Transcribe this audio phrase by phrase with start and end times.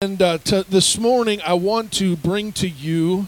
[0.00, 3.26] And uh, to, this morning, I want to bring to you,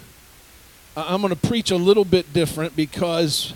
[0.97, 3.55] I'm going to preach a little bit different because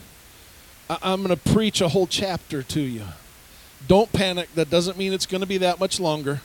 [0.90, 3.04] I, I'm going to preach a whole chapter to you.
[3.87, 6.40] Don't panic, that doesn't mean it's going to be that much longer.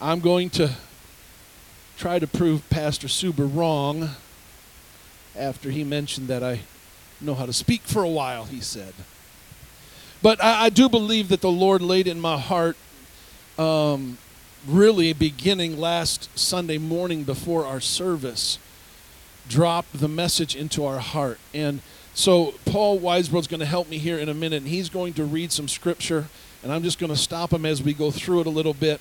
[0.00, 0.72] I'm going to
[1.96, 4.10] try to prove Pastor Suber wrong
[5.36, 6.62] after he mentioned that I
[7.20, 8.92] know how to speak for a while, he said.
[10.20, 12.76] But I, I do believe that the Lord laid in my heart.
[13.56, 14.18] Um,
[14.66, 18.58] really beginning last Sunday morning before our service,
[19.48, 21.38] dropped the message into our heart.
[21.54, 21.80] And
[22.14, 25.24] so Paul Weisbro's going to help me here in a minute, and he's going to
[25.24, 26.26] read some scripture,
[26.62, 29.00] and I'm just going to stop him as we go through it a little bit.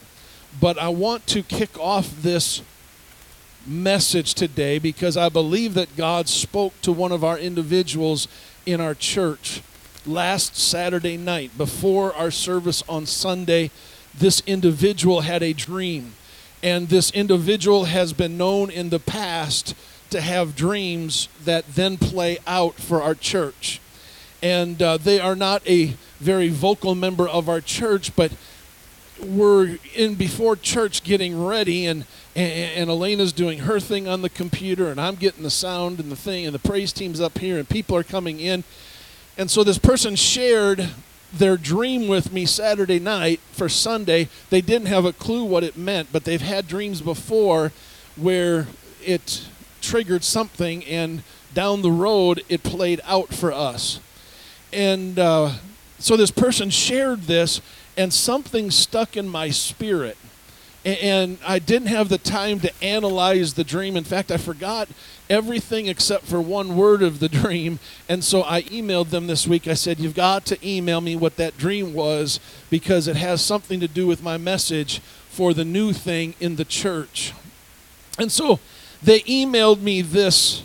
[0.62, 2.62] But I want to kick off this
[3.66, 8.28] message today because I believe that God spoke to one of our individuals
[8.66, 9.62] in our church
[10.06, 13.72] last Saturday night before our service on Sunday
[14.18, 16.14] this individual had a dream.
[16.64, 19.76] And this individual has been known in the past
[20.10, 23.82] to have dreams that then play out for our church.
[24.42, 28.32] And uh, they are not a very vocal member of our church, but
[29.22, 34.30] we're in before church getting ready, and, and, and Elena's doing her thing on the
[34.30, 37.58] computer, and I'm getting the sound and the thing, and the praise team's up here,
[37.58, 38.64] and people are coming in.
[39.38, 40.90] And so this person shared
[41.34, 44.30] their dream with me Saturday night for Sunday.
[44.50, 47.72] They didn't have a clue what it meant, but they've had dreams before
[48.16, 48.68] where
[49.04, 49.48] it
[49.82, 51.24] triggered something, and
[51.54, 54.00] down the road it played out for us.
[54.74, 55.54] And uh,
[56.00, 57.62] so this person shared this,
[57.98, 60.18] and something stuck in my spirit.
[60.84, 63.98] And I didn't have the time to analyze the dream.
[63.98, 64.88] In fact, I forgot
[65.30, 67.80] everything except for one word of the dream.
[68.08, 69.68] And so I emailed them this week.
[69.68, 73.80] I said, You've got to email me what that dream was because it has something
[73.80, 77.34] to do with my message for the new thing in the church.
[78.18, 78.60] And so
[79.04, 80.64] they emailed me this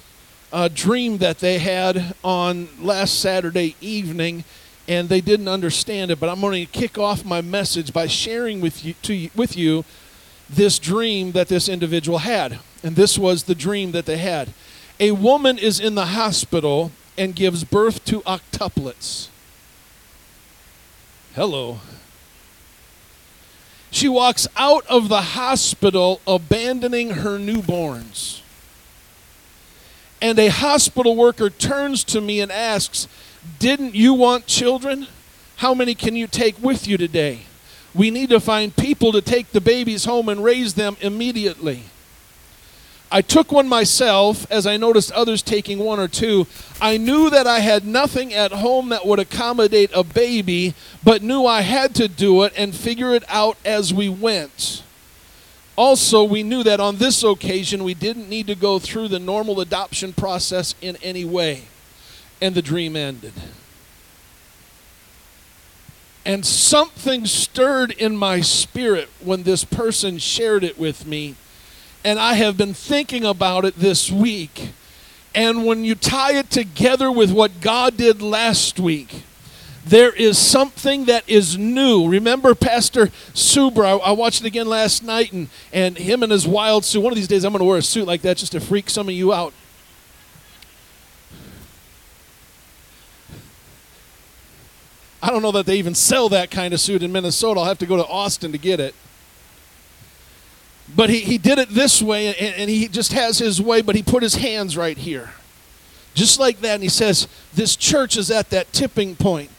[0.53, 4.45] uh, dream that they had on last Saturday evening.
[4.89, 8.61] And they didn't understand it, but I'm going to kick off my message by sharing
[8.61, 9.85] with you, to, with you
[10.49, 12.59] this dream that this individual had.
[12.83, 14.53] And this was the dream that they had.
[14.99, 19.29] A woman is in the hospital and gives birth to octuplets.
[21.35, 21.81] Hello.
[23.91, 28.41] She walks out of the hospital abandoning her newborns.
[30.23, 33.09] And a hospital worker turns to me and asks,
[33.59, 35.07] Didn't you want children?
[35.57, 37.41] How many can you take with you today?
[37.95, 41.85] We need to find people to take the babies home and raise them immediately.
[43.13, 46.47] I took one myself as I noticed others taking one or two.
[46.81, 51.45] I knew that I had nothing at home that would accommodate a baby, but knew
[51.45, 54.85] I had to do it and figure it out as we went.
[55.75, 59.61] Also, we knew that on this occasion we didn't need to go through the normal
[59.61, 61.65] adoption process in any way.
[62.41, 63.33] And the dream ended.
[66.25, 71.35] And something stirred in my spirit when this person shared it with me.
[72.05, 74.71] And I have been thinking about it this week.
[75.35, 79.23] And when you tie it together with what God did last week,
[79.85, 82.09] there is something that is new.
[82.09, 83.85] Remember Pastor Suber?
[83.85, 87.01] I, I, watched it again last night, and, and him and his wild suit.
[87.01, 88.91] One of these days, I'm going to wear a suit like that just to freak
[88.91, 89.53] some of you out.
[95.23, 97.61] I don't know that they even sell that kind of suit in Minnesota.
[97.61, 98.95] I'll have to go to Austin to get it.
[100.95, 103.95] But he, he did it this way, and, and he just has his way, but
[103.95, 105.31] he put his hands right here.
[106.15, 106.75] Just like that.
[106.75, 109.51] And he says, This church is at that tipping point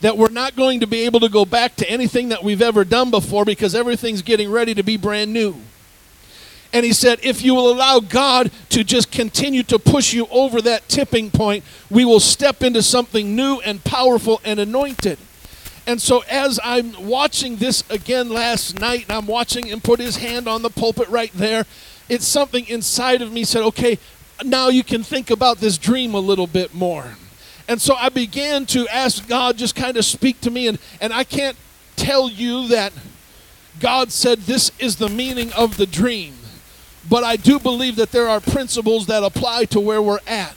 [0.00, 2.84] that we're not going to be able to go back to anything that we've ever
[2.84, 5.54] done before because everything's getting ready to be brand new.
[6.72, 10.62] And he said, if you will allow God to just continue to push you over
[10.62, 15.18] that tipping point, we will step into something new and powerful and anointed.
[15.90, 20.18] And so, as I'm watching this again last night, and I'm watching him put his
[20.18, 21.64] hand on the pulpit right there,
[22.08, 23.98] it's something inside of me said, okay,
[24.44, 27.16] now you can think about this dream a little bit more.
[27.66, 31.12] And so I began to ask God just kind of speak to me, and, and
[31.12, 31.56] I can't
[31.96, 32.92] tell you that
[33.80, 36.34] God said this is the meaning of the dream.
[37.08, 40.54] But I do believe that there are principles that apply to where we're at.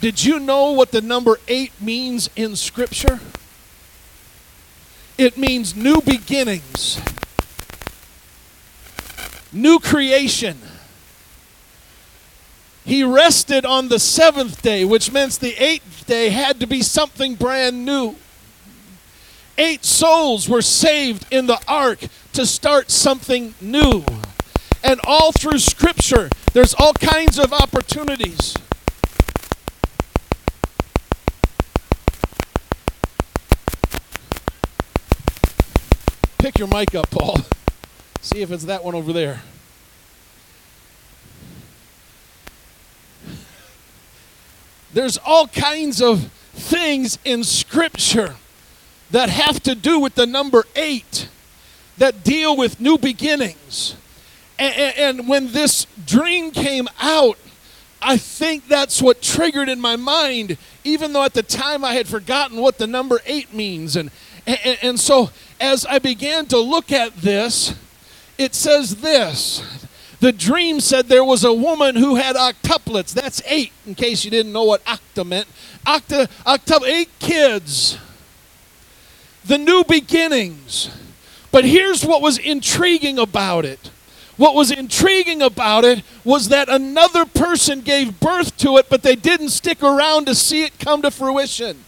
[0.00, 3.20] Did you know what the number eight means in Scripture?
[5.18, 7.00] It means new beginnings,
[9.52, 10.58] new creation.
[12.84, 17.36] He rested on the seventh day, which means the eighth day had to be something
[17.36, 18.16] brand new.
[19.58, 22.00] Eight souls were saved in the ark
[22.32, 24.04] to start something new.
[24.82, 28.56] And all through Scripture, there's all kinds of opportunities.
[36.42, 37.38] Pick your mic up, Paul.
[38.20, 39.42] See if it's that one over there.
[44.92, 48.34] There's all kinds of things in Scripture
[49.12, 51.28] that have to do with the number eight,
[51.98, 53.94] that deal with new beginnings.
[54.58, 57.38] And, and, when this dream came out,
[58.02, 62.08] I think that's what triggered in my mind, even though at the time I had
[62.08, 63.96] forgotten what the number eight means.
[63.96, 64.10] And,
[64.46, 65.30] and, and so
[65.60, 67.74] as I began to look at this,
[68.38, 69.62] it says this
[70.22, 73.12] the dream said there was a woman who had octuplets.
[73.12, 75.48] That's eight, in case you didn't know what octa meant.
[75.84, 77.98] Octa, octuple, eight kids.
[79.44, 80.96] The new beginnings.
[81.50, 83.90] But here's what was intriguing about it.
[84.36, 89.16] What was intriguing about it was that another person gave birth to it, but they
[89.16, 91.84] didn't stick around to see it come to fruition.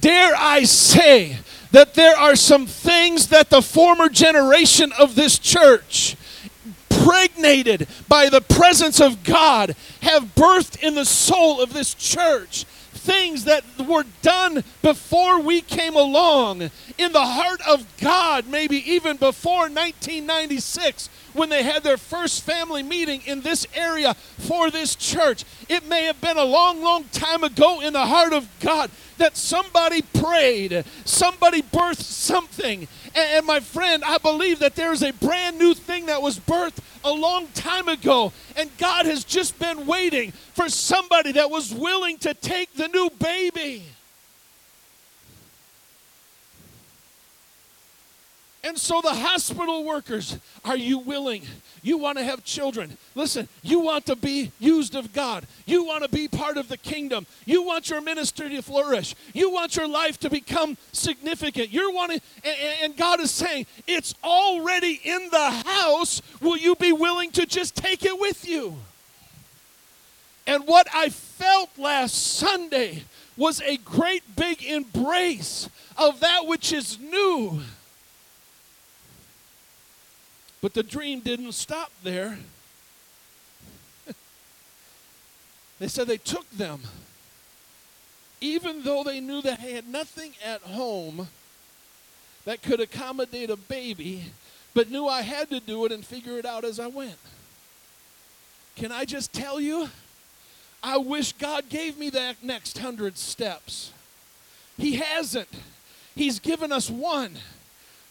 [0.00, 1.38] Dare I say
[1.70, 6.16] that there are some things that the former generation of this church
[7.04, 12.64] impregnated by the presence of God, have birthed in the soul of this church
[13.04, 19.18] things that were done before we came along in the heart of God, maybe even
[19.18, 25.44] before 1996 when they had their first family meeting in this area for this church.
[25.68, 29.36] It may have been a long, long time ago in the heart of God that
[29.36, 32.88] somebody prayed, somebody birthed something.
[33.14, 36.38] And, and my friend, I believe that there is a brand new thing that was
[36.38, 38.32] birthed a long time ago.
[38.56, 43.10] And God has just been waiting for somebody that was willing to take the new
[43.18, 43.84] baby.
[48.64, 51.42] And so the hospital workers, are you willing?
[51.82, 52.96] You want to have children.
[53.14, 55.46] Listen, you want to be used of God.
[55.66, 57.26] You want to be part of the kingdom.
[57.44, 59.14] You want your ministry to flourish.
[59.34, 61.74] You want your life to become significant.
[61.74, 62.22] You're wanting,
[62.82, 66.22] and, God is saying, it's already in the house.
[66.40, 68.78] Will you be willing to just take it with you?
[70.46, 73.02] And what I felt last Sunday
[73.36, 75.68] was a great big embrace
[75.98, 77.60] of that which is new
[80.64, 82.38] but the dream didn't stop there.
[85.78, 86.80] they said they took them,
[88.40, 91.28] even though they knew that they had nothing at home
[92.46, 94.24] that could accommodate a baby,
[94.72, 97.18] but knew I had to do it and figure it out as I went.
[98.74, 99.90] Can I just tell you?
[100.82, 103.92] I wish God gave me that next hundred steps.
[104.78, 105.50] He hasn't.
[106.14, 107.32] He's given us one.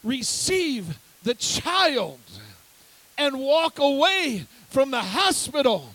[0.03, 2.19] Receive the child
[3.17, 5.89] and walk away from the hospital.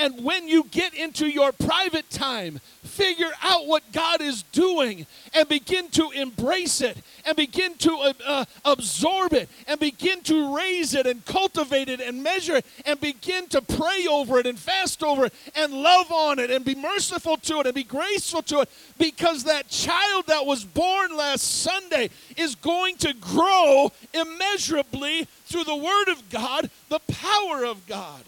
[0.00, 5.46] And when you get into your private time, figure out what God is doing and
[5.46, 10.94] begin to embrace it and begin to uh, uh, absorb it and begin to raise
[10.94, 15.02] it and cultivate it and measure it and begin to pray over it and fast
[15.02, 18.60] over it and love on it and be merciful to it and be graceful to
[18.60, 22.08] it because that child that was born last Sunday
[22.38, 28.24] is going to grow immeasurably through the Word of God, the power of God.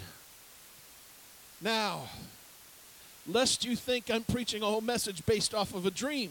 [1.62, 2.08] Now,
[3.26, 6.30] lest you think I'm preaching a whole message based off of a dream,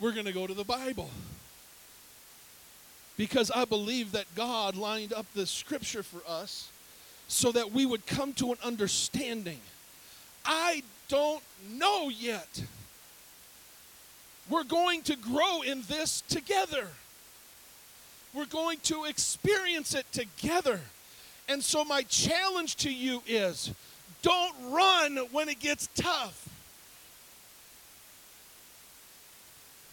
[0.00, 1.10] we're going to go to the Bible.
[3.16, 6.70] Because I believe that God lined up the scripture for us
[7.28, 9.60] so that we would come to an understanding.
[10.44, 12.64] I don't know yet.
[14.48, 16.88] We're going to grow in this together.
[18.34, 20.80] We're going to experience it together.
[21.50, 23.74] And so, my challenge to you is
[24.22, 26.48] don't run when it gets tough.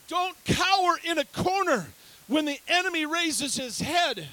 [0.08, 1.88] Don't cower in a corner
[2.28, 4.28] when the enemy raises his head.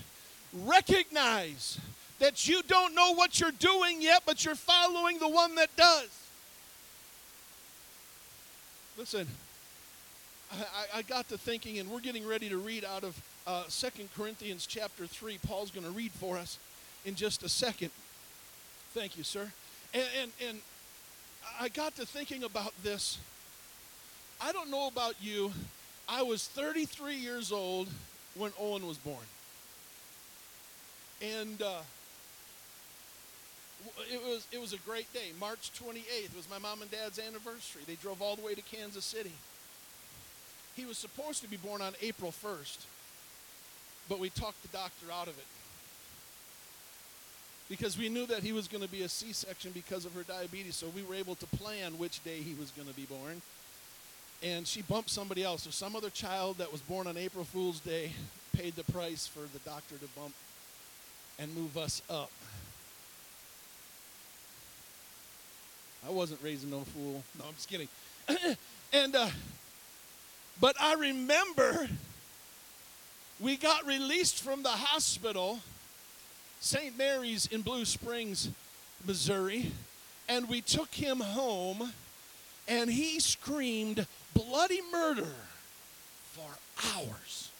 [0.52, 1.80] Recognize
[2.18, 6.10] that you don't know what you're doing yet, but you're following the one that does.
[8.98, 9.26] Listen,
[10.52, 14.08] I, I got to thinking, and we're getting ready to read out of uh, 2
[14.14, 15.38] Corinthians chapter 3.
[15.38, 16.58] Paul's going to read for us
[17.04, 17.90] in just a second.
[18.92, 19.50] Thank you, sir.
[19.92, 20.58] And, and, and
[21.60, 23.18] I got to thinking about this.
[24.40, 25.52] I don't know about you.
[26.08, 27.88] I was 33 years old
[28.34, 29.16] when Owen was born.
[31.22, 31.80] And uh,
[34.10, 35.32] it was, it was a great day.
[35.38, 37.82] March 28th was my mom and dad's anniversary.
[37.86, 39.32] They drove all the way to Kansas City.
[40.74, 42.78] He was supposed to be born on April 1st,
[44.08, 45.44] but we talked the doctor out of it
[47.68, 50.22] because we knew that he was going to be a C section because of her
[50.22, 53.40] diabetes, so we were able to plan which day he was going to be born.
[54.42, 55.62] And she bumped somebody else.
[55.62, 58.12] So some other child that was born on April Fool's Day
[58.56, 60.34] paid the price for the doctor to bump
[61.38, 62.30] and move us up.
[66.06, 67.22] I wasn't raising no fool.
[67.38, 67.88] No, I'm just kidding.
[68.92, 69.28] and uh,
[70.60, 71.88] but I remember
[73.40, 75.60] we got released from the hospital,
[76.64, 76.96] St.
[76.96, 78.48] Mary's in Blue Springs,
[79.06, 79.70] Missouri,
[80.30, 81.92] and we took him home,
[82.66, 85.34] and he screamed bloody murder
[86.32, 86.48] for
[86.82, 87.50] hours.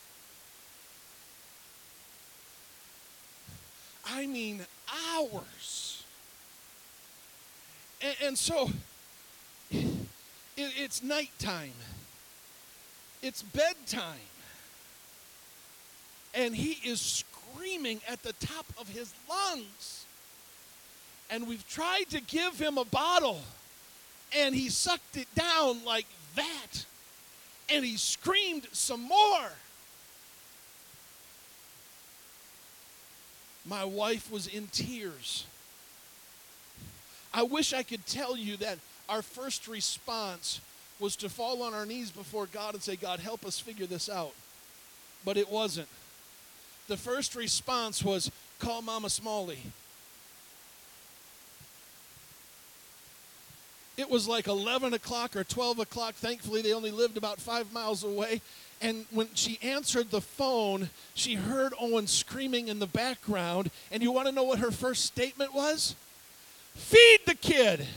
[4.07, 4.65] I mean,
[5.13, 6.03] hours.
[8.01, 8.71] And, and so
[9.69, 9.85] it,
[10.57, 11.73] it's nighttime,
[13.21, 14.31] it's bedtime.
[16.33, 17.23] And he is
[17.65, 20.05] screaming at the top of his lungs.
[21.29, 23.41] And we've tried to give him a bottle,
[24.37, 26.05] and he sucked it down like
[26.35, 26.85] that.
[27.69, 29.49] And he screamed some more.
[33.65, 35.47] My wife was in tears.
[37.33, 38.77] I wish I could tell you that
[39.09, 40.61] our first response
[40.99, 44.07] was to fall on our knees before God and say, God, help us figure this
[44.07, 44.33] out.
[45.25, 45.87] But it wasn't.
[46.87, 49.59] The first response was, call Mama Smalley.
[53.97, 56.15] It was like 11 o'clock or 12 o'clock.
[56.15, 58.41] Thankfully, they only lived about five miles away.
[58.81, 63.71] And when she answered the phone, she heard Owen screaming in the background.
[63.91, 65.95] And you want to know what her first statement was?
[66.75, 67.87] Feed the kid.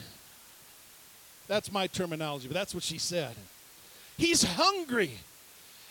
[1.49, 3.35] That's my terminology, but that's what she said.
[4.17, 5.19] He's hungry.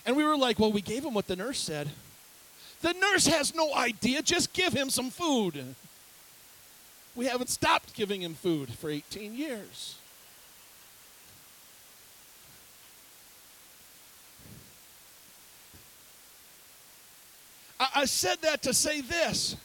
[0.06, 1.90] And we were like, well, we gave him what the nurse said.
[2.82, 4.22] The nurse has no idea.
[4.22, 5.76] Just give him some food.
[7.16, 9.96] We haven't stopped giving him food for 18 years.
[17.80, 19.56] I, I said that to say this.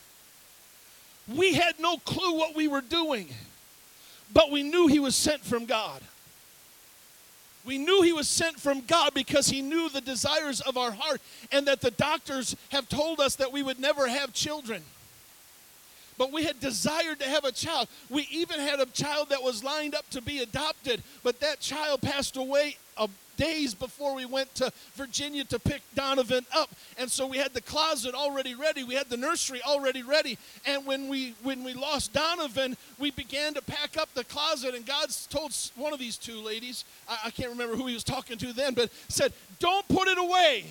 [1.29, 3.29] We had no clue what we were doing,
[4.33, 6.03] but we knew he was sent from God.
[7.65, 11.21] We knew he was sent from God because he knew the desires of our heart
[11.53, 14.83] and that the doctors have told us that we would never have children.
[16.19, 17.89] But we had desired to have a child.
[18.11, 22.03] We even had a child that was lined up to be adopted, but that child
[22.03, 22.77] passed away
[23.37, 26.71] days before we went to Virginia to pick Donovan up.
[26.99, 28.85] And so we had the closet already ready.
[28.85, 30.39] We had the nursery already ready.
[30.67, 34.75] And when we when we lost Donovan, we began to pack up the closet.
[34.75, 38.05] And God told one of these two ladies, I, I can't remember who he was
[38.05, 40.65] talking to then, but said, Don't put it away.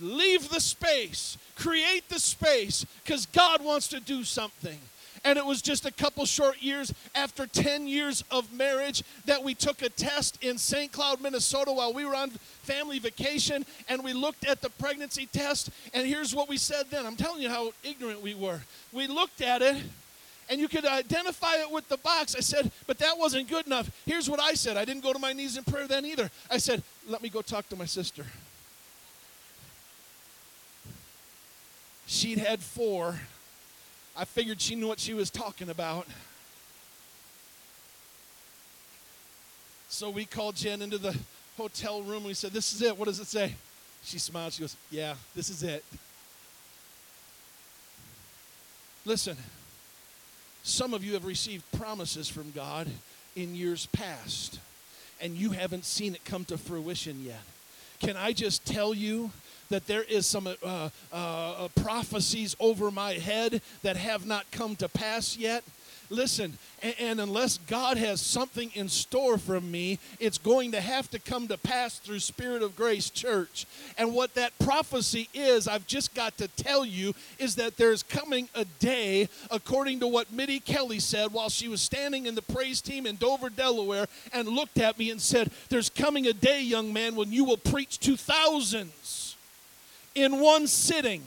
[0.00, 1.38] Leave the space.
[1.56, 4.78] Create the space because God wants to do something.
[5.24, 9.54] And it was just a couple short years after 10 years of marriage that we
[9.54, 10.90] took a test in St.
[10.90, 12.30] Cloud, Minnesota while we were on
[12.62, 15.70] family vacation and we looked at the pregnancy test.
[15.94, 17.06] And here's what we said then.
[17.06, 18.62] I'm telling you how ignorant we were.
[18.92, 19.76] We looked at it
[20.50, 22.34] and you could identify it with the box.
[22.34, 23.90] I said, but that wasn't good enough.
[24.04, 24.76] Here's what I said.
[24.76, 26.30] I didn't go to my knees in prayer then either.
[26.50, 28.26] I said, let me go talk to my sister.
[32.06, 33.20] She'd had four.
[34.16, 36.06] I figured she knew what she was talking about.
[39.88, 41.16] So we called Jen into the
[41.56, 42.96] hotel room and we said, This is it.
[42.96, 43.54] What does it say?
[44.02, 44.52] She smiled.
[44.52, 45.84] She goes, Yeah, this is it.
[49.04, 49.36] Listen,
[50.62, 52.88] some of you have received promises from God
[53.34, 54.60] in years past,
[55.20, 57.40] and you haven't seen it come to fruition yet.
[57.98, 59.30] Can I just tell you
[59.72, 64.76] that there is some uh, uh, uh, prophecies over my head that have not come
[64.76, 65.64] to pass yet.
[66.10, 71.08] Listen, and, and, unless God has something in store for me, it's going to have
[71.10, 73.64] to come to pass through Spirit of Grace Church.
[73.96, 78.50] And what that prophecy is, I've just got to tell you, is that there's coming
[78.54, 82.82] a day, according to what Mitty Kelly said while she was standing in the praise
[82.82, 86.92] team in Dover, Delaware, and looked at me and said, There's coming a day, young
[86.92, 89.21] man, when you will preach to thousands
[90.14, 91.22] in one sitting.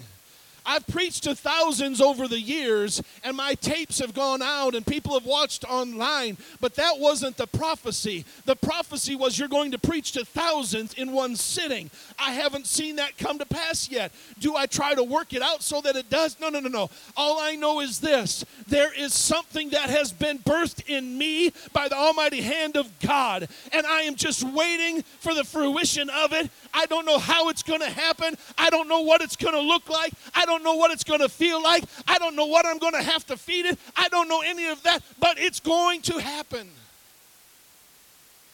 [0.66, 5.14] I've preached to thousands over the years, and my tapes have gone out, and people
[5.14, 8.26] have watched online, but that wasn't the prophecy.
[8.46, 11.92] The prophecy was you're going to preach to thousands in one sitting.
[12.18, 14.12] I haven't seen that come to pass yet.
[14.40, 16.40] Do I try to work it out so that it does?
[16.40, 16.90] No, no, no, no.
[17.16, 21.88] All I know is this there is something that has been birthed in me by
[21.88, 26.50] the almighty hand of God, and I am just waiting for the fruition of it.
[26.74, 28.36] I don't know how it's going to happen.
[28.58, 30.14] I don't know what it's going to look like.
[30.34, 31.84] I don't know what it's going to feel like.
[32.08, 33.80] I don't know what I'm going to have to feed it.
[33.96, 36.70] I don't know any of that, but it's going to happen.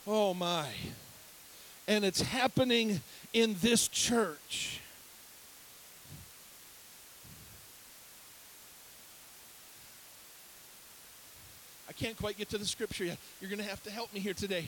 [0.08, 0.68] Oh my.
[1.88, 3.02] And it's happening
[3.34, 4.80] in this church.
[11.90, 13.18] I can't quite get to the scripture yet.
[13.42, 14.66] You're going to have to help me here today.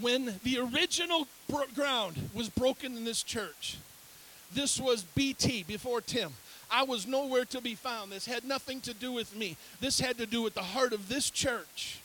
[0.00, 3.76] When the original bro- ground was broken in this church,
[4.54, 6.32] this was BT before Tim.
[6.70, 8.12] I was nowhere to be found.
[8.12, 9.56] This had nothing to do with me.
[9.80, 12.00] This had to do with the heart of this church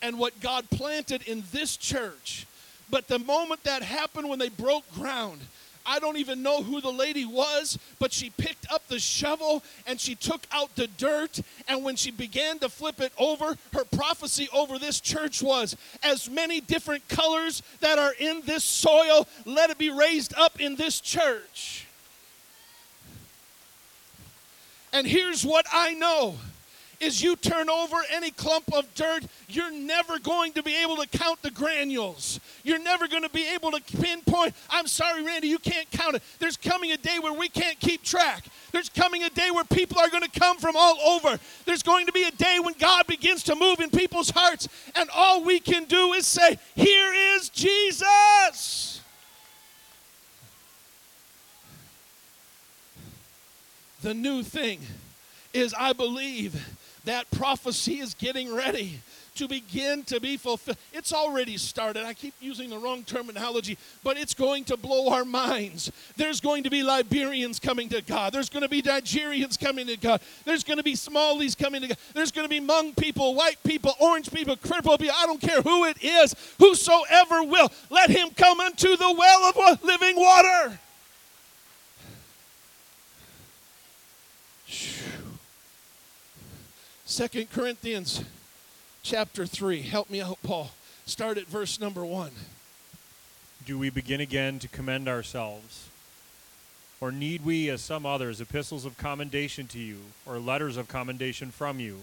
[0.00, 2.46] and what God planted in this church.
[2.88, 5.40] But the moment that happened when they broke ground,
[5.86, 10.00] I don't even know who the lady was, but she picked up the shovel and
[10.00, 11.40] she took out the dirt.
[11.68, 16.28] And when she began to flip it over, her prophecy over this church was as
[16.28, 21.00] many different colors that are in this soil, let it be raised up in this
[21.00, 21.86] church.
[24.92, 26.36] And here's what I know
[27.00, 31.06] is you turn over any clump of dirt, you're never going to be able to
[31.06, 32.40] count the granules.
[32.62, 36.22] You're never going to be able to pinpoint, I'm sorry, Randy, you can't count it.
[36.38, 38.44] There's coming a day where we can't keep track.
[38.72, 41.38] There's coming a day where people are going to come from all over.
[41.64, 45.08] There's going to be a day when God begins to move in people's hearts, and
[45.14, 49.00] all we can do is say, Here is Jesus.
[54.02, 54.80] The new thing
[55.52, 56.54] is, I believe
[57.06, 59.00] that prophecy is getting ready
[59.36, 60.78] to begin to be fulfilled.
[60.92, 62.04] It's already started.
[62.04, 65.92] I keep using the wrong terminology, but it's going to blow our minds.
[66.16, 68.32] There's going to be Liberians coming to God.
[68.32, 70.20] There's going to be Nigerians coming to God.
[70.44, 71.98] There's going to be Somalis coming to God.
[72.14, 75.14] There's going to be Hmong people, white people, orange people, crippled people.
[75.16, 76.34] I don't care who it is.
[76.58, 80.78] Whosoever will, let him come unto the well of living water.
[87.16, 88.22] Second Corinthians
[89.02, 89.80] chapter 3.
[89.80, 90.72] Help me out, Paul.
[91.06, 92.30] Start at verse number 1.
[93.64, 95.88] Do we begin again to commend ourselves?
[97.00, 101.50] Or need we, as some others, epistles of commendation to you, or letters of commendation
[101.50, 102.00] from you?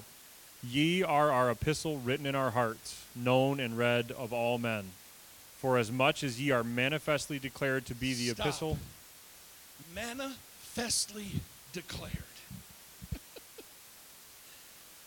[0.63, 4.85] Ye are our epistle written in our hearts, known and read of all men.
[5.59, 8.47] For as much as ye are manifestly declared to be the Stop.
[8.47, 8.79] epistle,
[9.93, 11.33] Manifestly
[11.71, 12.32] declared.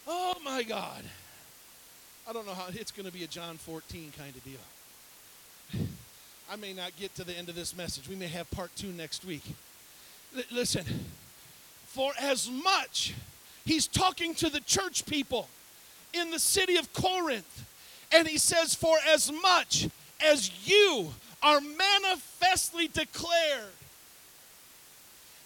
[0.07, 1.03] Oh my God.
[2.29, 5.87] I don't know how it's going to be a John 14 kind of deal.
[6.51, 8.09] I may not get to the end of this message.
[8.09, 9.43] We may have part two next week.
[10.37, 10.85] L- listen,
[11.87, 13.15] for as much,
[13.65, 15.49] he's talking to the church people
[16.13, 17.65] in the city of Corinth,
[18.13, 19.89] and he says, For as much
[20.25, 23.73] as you are manifestly declared,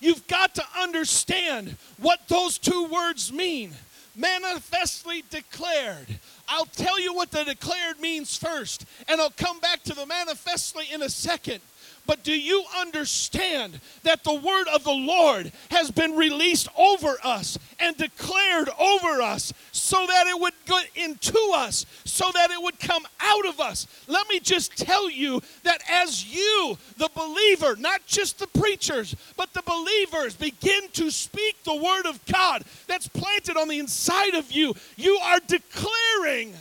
[0.01, 3.73] you've got to understand what those two words mean.
[4.17, 6.19] Manifestly declared.
[6.49, 10.87] I'll tell you what the declared means first, and I'll come back to the manifestly
[10.93, 11.61] in a second.
[12.07, 17.59] But do you understand that the word of the Lord has been released over us
[17.79, 22.81] and declared over us so that it would go into us, so that it would
[22.81, 23.87] come out of us?
[24.09, 29.53] Let me just tell you that as you, the believer, not just the preachers, but
[29.53, 34.51] the believers, begin to speak the word of God that's planted on the inside of
[34.51, 36.55] you, you are declaring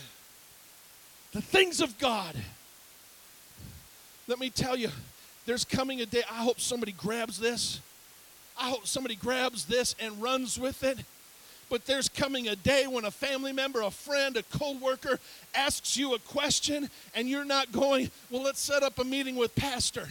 [1.31, 2.35] the things of God.
[4.27, 4.89] Let me tell you,
[5.49, 7.79] there's coming a day, I hope somebody grabs this.
[8.55, 10.99] I hope somebody grabs this and runs with it.
[11.69, 15.19] But there's coming a day when a family member, a friend, a coworker
[15.53, 19.55] asks you a question and you're not going, well, let's set up a meeting with
[19.55, 20.07] pastor.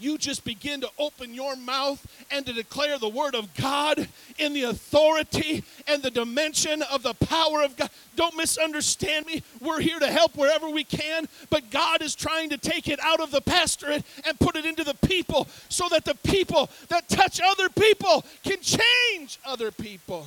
[0.00, 4.52] You just begin to open your mouth and to declare the word of God in
[4.52, 7.88] the authority and the dimension of the power of God.
[8.16, 9.44] Don't misunderstand me.
[9.60, 13.20] We're here to help wherever we can, but God is trying to take it out
[13.20, 17.40] of the pastorate and put it into the people so that the people that touch
[17.40, 20.26] other people can change other people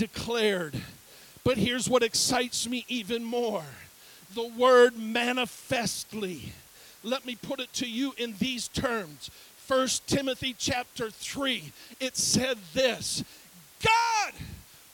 [0.00, 0.74] declared.
[1.44, 3.64] But here's what excites me even more
[4.34, 6.52] the word manifestly.
[7.02, 9.30] Let me put it to you in these terms
[9.68, 13.22] 1 Timothy chapter 3, it said this
[13.84, 14.32] God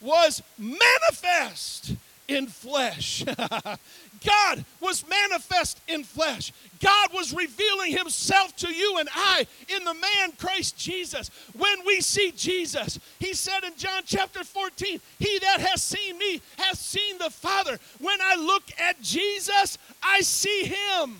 [0.01, 1.93] was manifest
[2.27, 3.23] in flesh.
[4.25, 6.51] God was manifest in flesh.
[6.81, 11.29] God was revealing himself to you and I in the man Christ Jesus.
[11.57, 16.41] When we see Jesus, he said in John chapter 14, He that has seen me
[16.57, 17.79] has seen the Father.
[17.99, 21.17] When I look at Jesus, I see him.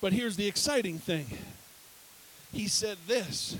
[0.00, 1.26] But here's the exciting thing
[2.52, 3.56] He said this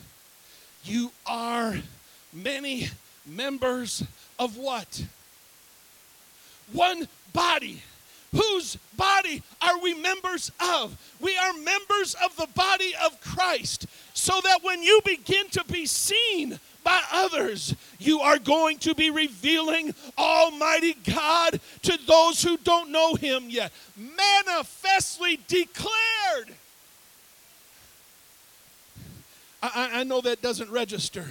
[0.85, 1.77] You are
[2.33, 2.89] many
[3.25, 4.03] members
[4.39, 5.05] of what?
[6.73, 7.83] One body.
[8.35, 10.97] Whose body are we members of?
[11.21, 13.87] We are members of the body of Christ.
[14.15, 19.11] So that when you begin to be seen by others, you are going to be
[19.11, 23.71] revealing Almighty God to those who don't know Him yet.
[23.97, 26.55] Manifestly declared.
[29.63, 31.27] I, I know that doesn't register.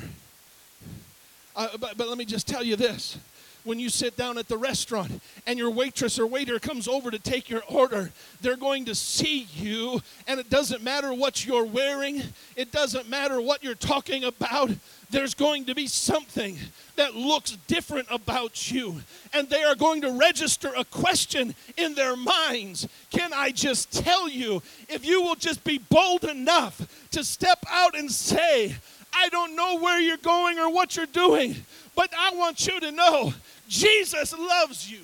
[1.56, 3.18] Uh, but, but let me just tell you this
[3.64, 7.20] when you sit down at the restaurant and your waitress or waiter comes over to
[7.20, 12.24] take your order, they're going to see you, and it doesn't matter what you're wearing,
[12.56, 14.72] it doesn't matter what you're talking about.
[15.10, 16.58] There's going to be something
[16.96, 19.02] that looks different about you,
[19.34, 22.88] and they are going to register a question in their minds.
[23.12, 27.98] Can I just tell you, if you will just be bold enough to step out
[27.98, 28.76] and say,
[29.14, 31.56] I don't know where you're going or what you're doing,
[31.96, 33.34] but I want you to know
[33.68, 35.00] Jesus loves you.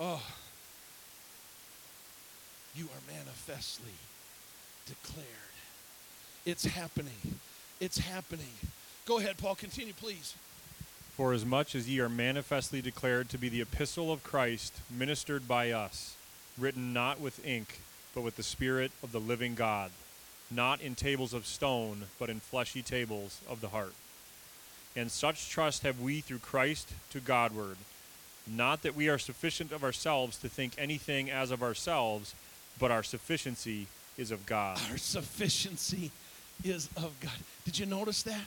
[0.00, 0.22] Oh,
[2.74, 3.92] you are manifestly
[4.86, 5.26] declared.
[6.44, 7.38] It's happening.
[7.80, 8.52] It's happening.
[9.06, 9.54] Go ahead, Paul.
[9.54, 10.34] Continue, please.
[11.16, 15.46] For as much as ye are manifestly declared to be the epistle of Christ, ministered
[15.46, 16.16] by us,
[16.58, 17.80] written not with ink,
[18.14, 19.90] but with the Spirit of the living God
[20.50, 23.94] not in tables of stone, but in fleshy tables of the heart.
[24.96, 27.76] And such trust have we through Christ to Godward.
[28.46, 32.34] Not that we are sufficient of ourselves to think anything as of ourselves,
[32.78, 33.86] but our sufficiency
[34.18, 34.78] is of God.
[34.90, 36.10] Our sufficiency
[36.62, 37.32] is of God.
[37.64, 38.44] Did you notice that?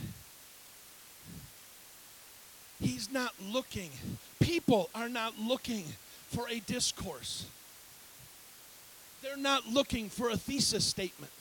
[2.79, 3.89] He's not looking,
[4.39, 5.85] people are not looking
[6.27, 7.45] for a discourse.
[9.23, 11.31] They're not looking for a thesis statement.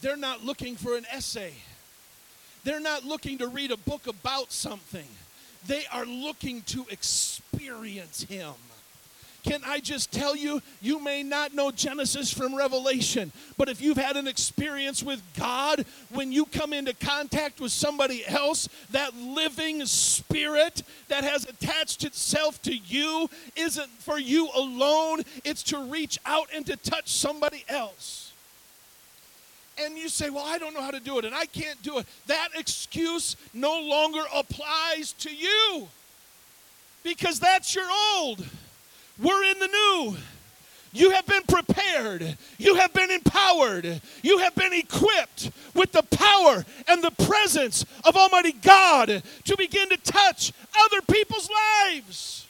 [0.00, 1.52] They're not looking for an essay.
[2.64, 5.06] They're not looking to read a book about something.
[5.66, 8.54] They are looking to experience Him.
[9.42, 13.96] Can I just tell you, you may not know Genesis from Revelation, but if you've
[13.96, 19.86] had an experience with God, when you come into contact with somebody else, that living
[19.86, 26.48] spirit that has attached itself to you isn't for you alone, it's to reach out
[26.54, 28.29] and to touch somebody else
[29.80, 31.98] and you say, Well, I don't know how to do it and I can't do
[31.98, 35.88] it, that excuse no longer applies to you
[37.02, 38.46] because that's your old.
[39.22, 40.16] We're in the new.
[40.92, 42.36] You have been prepared.
[42.58, 44.00] You have been empowered.
[44.22, 49.88] You have been equipped with the power and the presence of Almighty God to begin
[49.90, 50.52] to touch
[50.84, 52.46] other people's lives.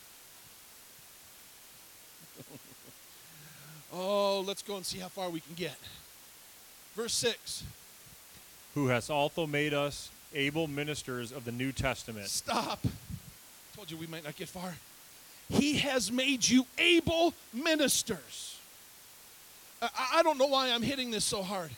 [3.93, 5.77] oh, let's go and see how far we can get.
[7.01, 7.65] Verse 6.
[8.75, 12.27] Who has also made us able ministers of the New Testament.
[12.27, 12.81] Stop.
[12.85, 12.89] I
[13.75, 14.75] Told you we might not get far.
[15.49, 18.59] He has made you able ministers.
[19.81, 21.71] I, I don't know why I'm hitting this so hard.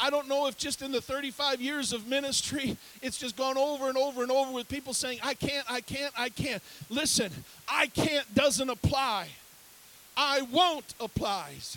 [0.00, 3.90] I don't know if just in the 35 years of ministry, it's just gone over
[3.90, 6.62] and over and over with people saying, I can't, I can't, I can't.
[6.88, 7.30] Listen,
[7.68, 9.28] I can't doesn't apply.
[10.16, 11.76] I won't applies.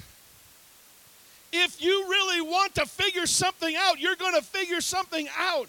[1.52, 5.68] If you really want to figure something out, you're going to figure something out.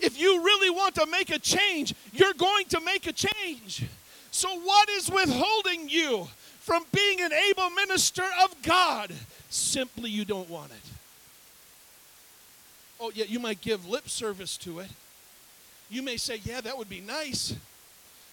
[0.00, 3.84] If you really want to make a change, you're going to make a change.
[4.30, 6.28] So, what is withholding you
[6.60, 9.12] from being an able minister of God?
[9.48, 10.90] Simply, you don't want it.
[13.00, 14.88] Oh, yeah, you might give lip service to it.
[15.88, 17.54] You may say, yeah, that would be nice.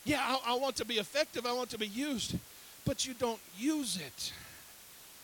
[0.03, 2.35] Yeah, I, I want to be effective, I want to be used.
[2.83, 4.33] But you don't use it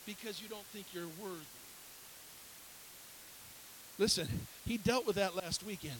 [0.06, 1.57] because you don't think you're worthy.
[3.98, 4.28] Listen,
[4.66, 5.98] he dealt with that last weekend.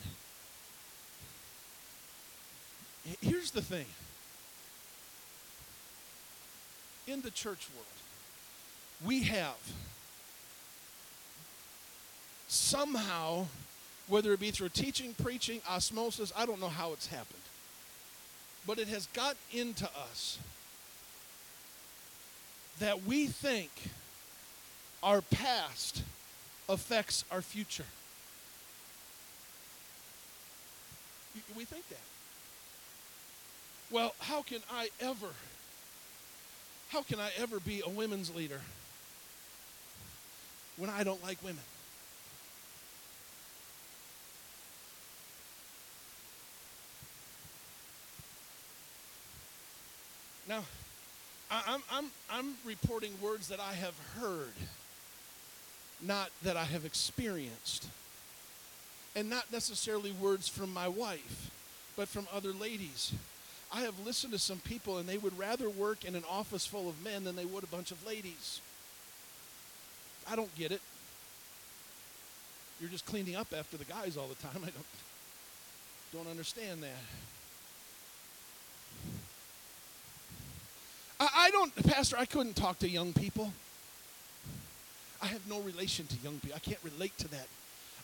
[3.21, 3.87] Here's the thing
[7.07, 7.87] in the church world,
[9.05, 9.57] we have
[12.49, 13.47] somehow,
[14.09, 17.41] whether it be through teaching, preaching, osmosis, I don't know how it's happened,
[18.67, 20.39] but it has got into us
[22.79, 23.71] that we think
[25.03, 26.03] our past
[26.69, 27.87] affects our future.
[31.57, 31.99] We think that.
[33.91, 35.29] Well, how can I ever,
[36.91, 38.61] how can I ever be a women's leader
[40.77, 41.63] when I don't like women?
[50.49, 50.65] Now,
[51.51, 54.53] I'm, I'm, I'm reporting words that I have heard,
[56.01, 57.87] not that I have experienced.
[59.17, 61.51] And not necessarily words from my wife,
[61.97, 63.13] but from other ladies.
[63.73, 66.89] I have listened to some people, and they would rather work in an office full
[66.89, 68.61] of men than they would a bunch of ladies.
[70.31, 70.81] I don't get it.
[72.81, 74.63] You're just cleaning up after the guys all the time.
[74.63, 74.87] I don't,
[76.13, 77.03] don't understand that.
[81.21, 83.53] I, I don't, Pastor, I couldn't talk to young people.
[85.23, 86.57] I have no relation to young people.
[86.57, 87.47] I can't relate to that.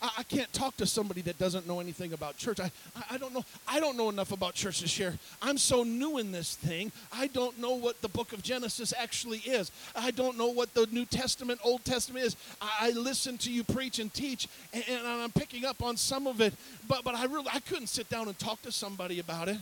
[0.03, 2.61] I, I can't talk to somebody that doesn't know anything about church.
[2.61, 3.45] I, I, I don't know.
[3.67, 5.15] I don't know enough about church to share.
[5.41, 6.93] I'm so new in this thing.
[7.13, 9.71] I don't know what the book of Genesis actually is.
[9.95, 12.37] I don't know what the New Testament, Old Testament is.
[12.61, 16.27] I, I listen to you preach and teach, and, and I'm picking up on some
[16.27, 16.55] of it.
[16.89, 19.59] But but I really I couldn't sit down and talk to somebody about it.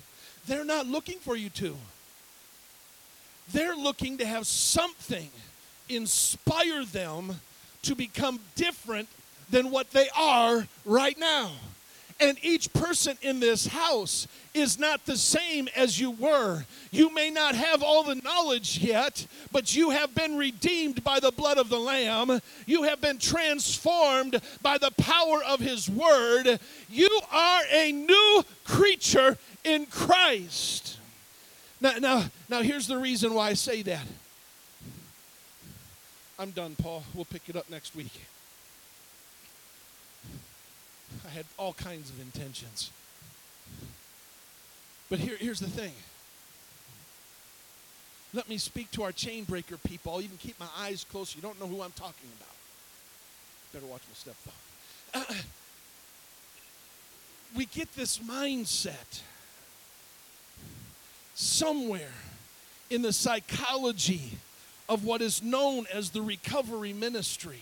[0.46, 1.76] They're not looking for you to.
[3.52, 5.28] They're looking to have something
[5.88, 7.40] inspire them
[7.82, 9.08] to become different
[9.50, 11.52] than what they are right now.
[12.20, 16.64] And each person in this house is not the same as you were.
[16.92, 21.32] You may not have all the knowledge yet, but you have been redeemed by the
[21.32, 22.40] blood of the Lamb.
[22.64, 26.60] You have been transformed by the power of His Word.
[26.88, 30.98] You are a new creature in Christ.
[31.80, 34.06] Now, now, now here's the reason why I say that.
[36.38, 37.04] I'm done, Paul.
[37.14, 38.22] We'll pick it up next week.
[41.26, 42.90] I had all kinds of intentions.
[45.10, 45.92] But here, here's the thing.
[48.34, 50.14] Let me speak to our chain breaker people.
[50.14, 51.36] I'll even keep my eyes closed.
[51.36, 52.54] You don't know who I'm talking about.
[53.74, 55.36] Better watch my step phone.
[57.56, 59.20] we get this mindset
[61.34, 62.12] somewhere
[62.88, 64.38] in the psychology
[64.92, 67.60] of what is known as the recovery ministry.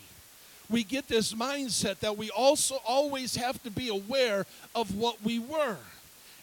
[0.68, 5.38] We get this mindset that we also always have to be aware of what we
[5.38, 5.76] were.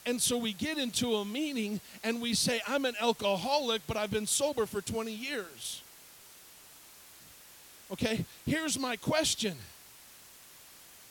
[0.05, 4.11] And so we get into a meeting and we say, I'm an alcoholic, but I've
[4.11, 5.81] been sober for 20 years.
[7.91, 9.57] Okay, here's my question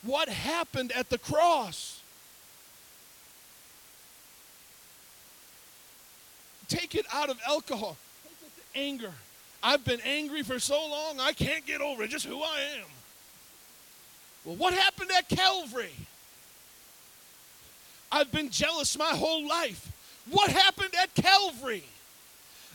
[0.01, 2.01] What happened at the cross?
[6.67, 9.13] Take it out of alcohol, take it to anger.
[9.63, 12.85] I've been angry for so long, I can't get over it, just who I am.
[14.45, 15.93] Well, what happened at Calvary?
[18.11, 19.91] I've been jealous my whole life.
[20.29, 21.83] What happened at Calvary?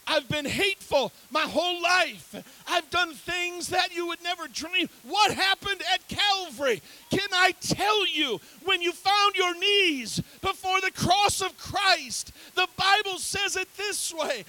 [0.07, 2.35] I've been hateful my whole life.
[2.67, 4.89] I've done things that you would never dream.
[5.05, 6.83] What happened at Calvary?
[7.11, 12.67] Can I tell you, when you found your knees before the cross of Christ, the
[12.77, 14.45] Bible says it this way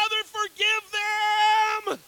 [0.00, 1.98] Father, forgive them,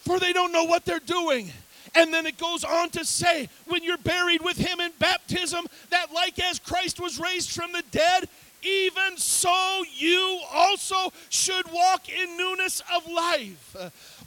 [0.00, 1.52] for they don't know what they're doing.
[1.94, 6.12] And then it goes on to say, when you're buried with him in baptism, that
[6.12, 8.28] like as Christ was raised from the dead,
[8.62, 13.76] even so you also should walk in newness of life.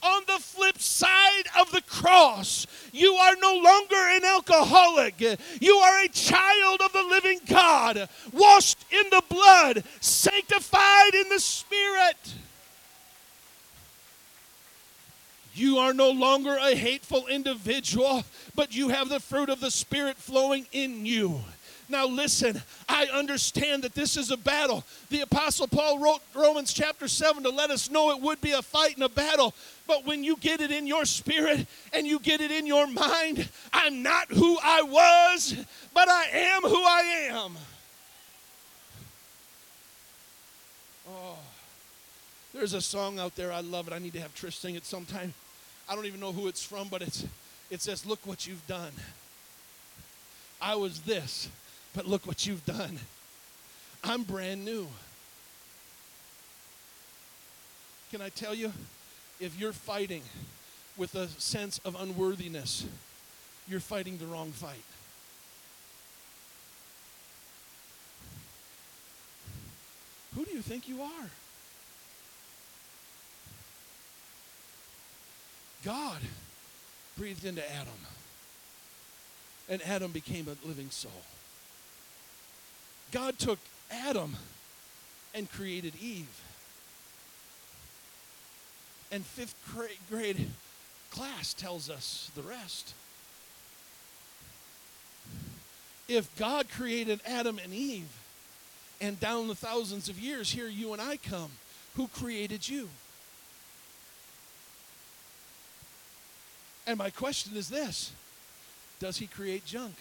[0.01, 5.21] On the flip side of the cross, you are no longer an alcoholic.
[5.61, 11.39] You are a child of the living God, washed in the blood, sanctified in the
[11.39, 12.33] Spirit.
[15.55, 18.23] You are no longer a hateful individual,
[18.55, 21.41] but you have the fruit of the Spirit flowing in you.
[21.89, 24.83] Now, listen, I understand that this is a battle.
[25.09, 28.61] The Apostle Paul wrote Romans chapter 7 to let us know it would be a
[28.61, 29.53] fight and a battle.
[29.85, 33.47] But when you get it in your spirit and you get it in your mind,
[33.71, 35.55] I'm not who I was,
[35.93, 37.57] but I am who I am.
[41.09, 41.37] Oh,
[42.55, 43.51] there's a song out there.
[43.51, 43.93] I love it.
[43.93, 45.33] I need to have Trish sing it sometime.
[45.87, 47.25] I don't even know who it's from, but it's,
[47.69, 48.91] it says, Look what you've done.
[50.61, 51.49] I was this,
[51.93, 52.99] but look what you've done.
[54.03, 54.87] I'm brand new.
[58.11, 58.71] Can I tell you,
[59.39, 60.21] if you're fighting
[60.97, 62.85] with a sense of unworthiness,
[63.67, 64.83] you're fighting the wrong fight.
[70.35, 71.29] Who do you think you are?
[75.83, 76.19] God
[77.17, 77.93] breathed into Adam,
[79.69, 81.11] and Adam became a living soul.
[83.11, 83.59] God took
[83.91, 84.35] Adam
[85.35, 86.41] and created Eve.
[89.11, 89.55] And fifth
[90.09, 90.49] grade
[91.11, 92.95] class tells us the rest.
[96.07, 98.09] If God created Adam and Eve,
[98.99, 101.51] and down the thousands of years, here you and I come,
[101.95, 102.89] who created you?
[106.85, 108.11] And my question is this
[108.99, 109.95] Does he create junk?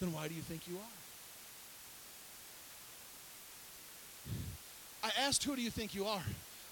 [0.00, 0.80] Then why do you think you are?
[5.02, 6.22] I asked, Who do you think you are?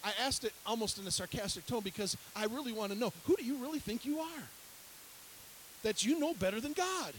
[0.04, 3.36] I asked it almost in a sarcastic tone because I really want to know who
[3.36, 4.42] do you really think you are?
[5.82, 7.12] That you know better than God.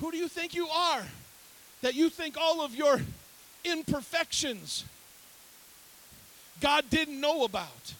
[0.00, 1.02] Who do you think you are?
[1.82, 3.00] That you think all of your
[3.64, 4.84] imperfections
[6.60, 7.94] God didn't know about.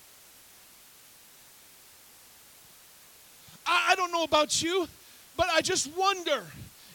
[3.66, 4.88] I, I don't know about you,
[5.36, 6.42] but I just wonder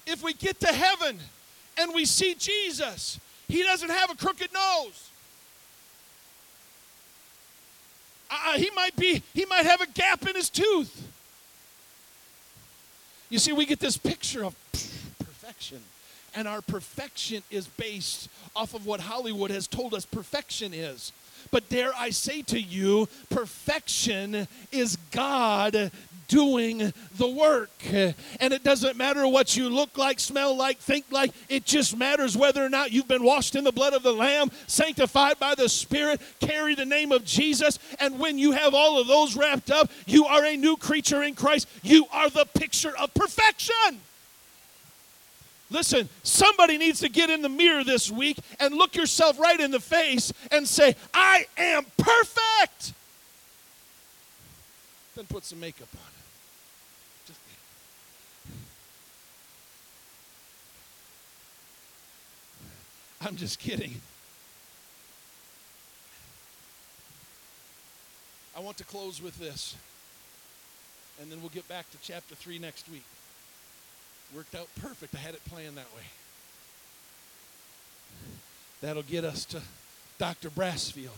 [0.06, 1.20] if we get to heaven
[1.78, 5.10] and we see Jesus, he doesn't have a crooked nose.
[8.30, 11.12] Uh, he might be he might have a gap in his tooth
[13.30, 14.56] you see we get this picture of
[15.20, 15.82] perfection
[16.36, 21.12] and our perfection is based off of what hollywood has told us perfection is
[21.50, 25.92] but dare I say to you, perfection is God
[26.28, 27.70] doing the work.
[28.40, 31.32] And it doesn't matter what you look like, smell like, think like.
[31.50, 34.50] It just matters whether or not you've been washed in the blood of the Lamb,
[34.66, 37.80] sanctified by the Spirit, carry the name of Jesus.
[38.00, 41.36] And when you have all of those wrapped up, you are a new creature in
[41.36, 41.68] Christ.
[41.84, 44.00] You are the picture of perfection.
[45.72, 49.72] Listen, somebody needs to get in the mirror this week and look yourself right in
[49.72, 52.92] the face and say, I am perfect.
[55.16, 56.02] Then put some makeup on.
[57.26, 57.40] Just,
[63.22, 63.96] I'm just kidding.
[68.58, 69.78] I want to close with this,
[71.22, 73.06] and then we'll get back to chapter 3 next week.
[74.36, 75.14] Worked out perfect.
[75.14, 76.04] I had it planned that way.
[78.82, 79.62] That'll get us to
[80.18, 80.50] Dr.
[80.50, 81.10] Brassfield.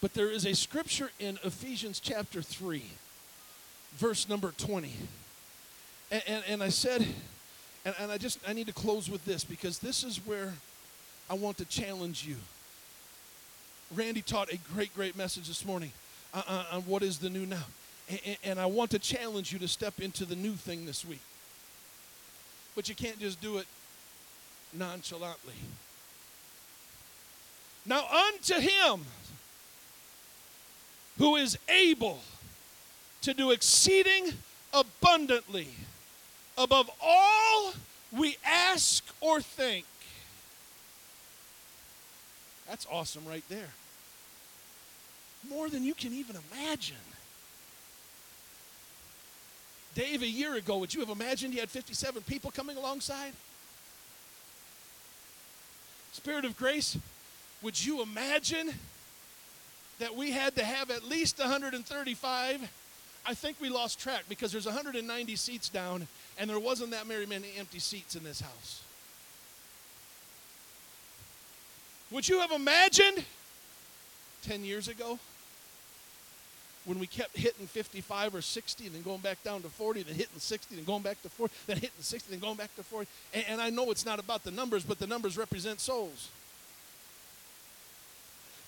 [0.00, 2.82] But there is a scripture in Ephesians chapter 3,
[3.96, 4.92] verse number 20.
[6.10, 7.06] And, and, and I said,
[7.84, 10.52] and, and I just, I need to close with this because this is where
[11.28, 12.36] I want to challenge you.
[13.94, 15.92] Randy taught a great, great message this morning
[16.32, 17.64] on, on what is the new now.
[18.44, 21.22] And, I want to challenge you to step into the new thing this week.
[22.76, 23.66] But you can't just do it
[24.74, 25.54] nonchalantly.
[27.86, 29.04] Now, unto him
[31.18, 32.20] who is able
[33.22, 34.32] to do exceeding
[34.72, 35.68] abundantly
[36.58, 37.72] above all
[38.12, 39.86] we ask or think.
[42.68, 43.70] That's awesome right there.
[45.48, 46.96] More than you can even imagine.
[49.94, 53.32] Dave, a year ago, would you have imagined he had 57 people coming alongside?
[56.12, 56.96] Spirit of grace,
[57.62, 58.72] would you imagine
[59.98, 62.70] that we had to have at least 135?
[63.26, 66.06] I think we lost track because there's 190 seats down,
[66.38, 68.82] and there wasn't that very many empty seats in this house.
[72.10, 73.24] Would you have imagined
[74.42, 75.18] 10 years ago?
[76.84, 80.14] When we kept hitting 55 or 60 and then going back down to 40, then
[80.14, 83.08] hitting 60, then going back to 40, then hitting 60, then going back to 40.
[83.32, 86.28] And, and I know it's not about the numbers, but the numbers represent souls.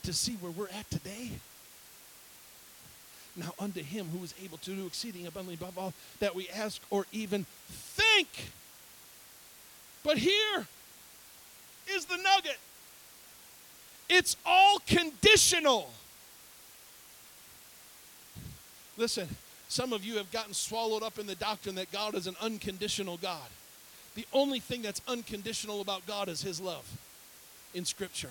[0.04, 1.32] To see where we're at today.
[3.36, 6.80] Now, unto him who is able to do exceeding abundantly above all that we ask
[6.88, 8.28] or even think.
[10.02, 10.66] But here
[11.88, 12.58] is the nugget
[14.08, 15.90] it's all conditional.
[18.96, 19.28] Listen,
[19.68, 23.16] some of you have gotten swallowed up in the doctrine that God is an unconditional
[23.16, 23.48] God.
[24.14, 26.88] The only thing that's unconditional about God is His love
[27.74, 28.30] in Scripture.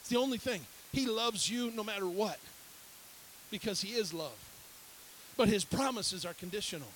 [0.00, 0.60] It's the only thing.
[0.92, 2.38] He loves you no matter what
[3.50, 4.36] because He is love.
[5.36, 6.88] But His promises are conditional.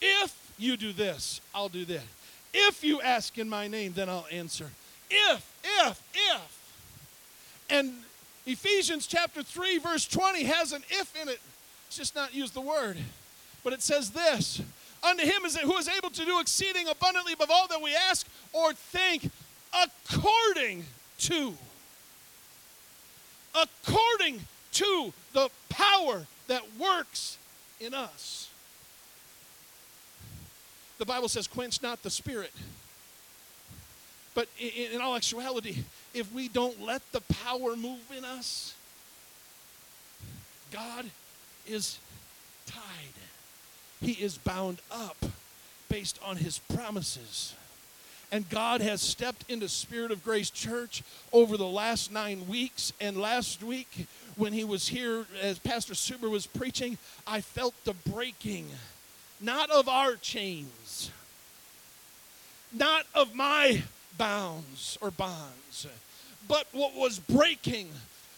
[0.00, 2.02] If you do this, I'll do that.
[2.52, 4.70] If you ask in my name, then I'll answer.
[5.10, 6.74] If, if, if.
[7.70, 7.94] And
[8.46, 11.40] Ephesians chapter 3, verse 20 has an if in it.
[11.88, 12.98] It's just not used the word.
[13.62, 14.60] But it says this
[15.02, 17.94] Unto him is it who is able to do exceeding abundantly above all that we
[17.94, 19.30] ask or think,
[19.72, 20.84] according
[21.18, 21.54] to.
[23.54, 24.40] According
[24.72, 27.38] to the power that works
[27.80, 28.50] in us.
[30.98, 32.52] The Bible says, quench not the spirit.
[34.34, 35.84] But in, in all actuality,
[36.14, 38.74] if we don't let the power move in us,
[40.72, 41.06] God
[41.66, 41.98] is
[42.66, 42.80] tied.
[44.00, 45.16] He is bound up
[45.88, 47.54] based on his promises.
[48.32, 51.02] And God has stepped into Spirit of Grace Church
[51.32, 52.92] over the last nine weeks.
[53.00, 54.06] And last week,
[54.36, 58.66] when he was here, as Pastor Suber was preaching, I felt the breaking,
[59.40, 61.10] not of our chains,
[62.72, 63.84] not of my
[64.18, 65.86] bounds or bonds,
[66.48, 67.88] but what was breaking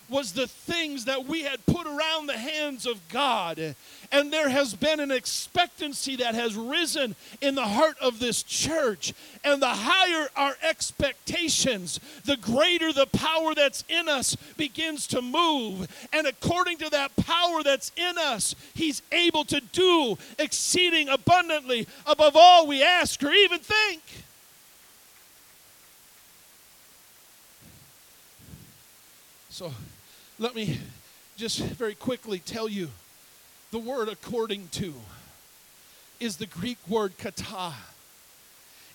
[0.08, 3.74] was the things that we had put around the hands of God.
[4.12, 9.12] And there has been an expectancy that has risen in the heart of this church.
[9.44, 15.88] And the higher our expectations, the greater the power that's in us begins to move.
[16.12, 22.36] And according to that power that's in us, He's able to do exceeding abundantly above
[22.36, 24.02] all we ask or even think.
[29.56, 29.72] So,
[30.38, 30.78] let me
[31.38, 32.90] just very quickly tell you
[33.70, 34.92] the word according to
[36.20, 37.72] is the Greek word kata.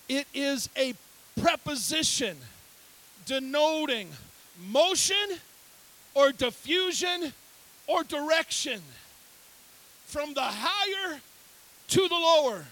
[0.08, 0.94] It is a
[1.40, 2.36] preposition
[3.26, 4.10] denoting
[4.70, 5.40] motion
[6.14, 7.32] or diffusion
[7.88, 8.80] or direction
[10.06, 11.18] from the higher
[11.88, 12.64] to the lower.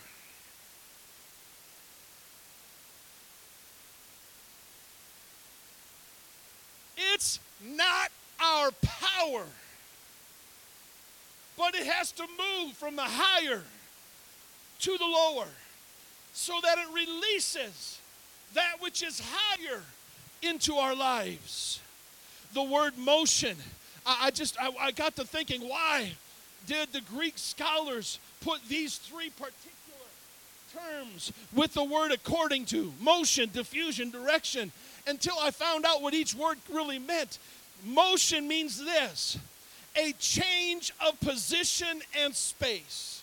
[6.96, 8.10] It's not
[8.42, 9.44] our power.
[11.56, 13.62] But it has to move from the higher
[14.80, 15.48] to the lower
[16.32, 18.00] so that it releases
[18.54, 19.82] that which is higher
[20.42, 21.80] into our lives.
[22.54, 23.56] The word motion,
[24.06, 26.12] I, I just, I, I got to thinking, why
[26.66, 29.70] did the Greek scholars put these three particular
[30.72, 34.72] terms with the word according to motion, diffusion, direction
[35.06, 37.38] until I found out what each word really meant.
[37.84, 39.38] Motion means this
[39.96, 43.22] a change of position and space.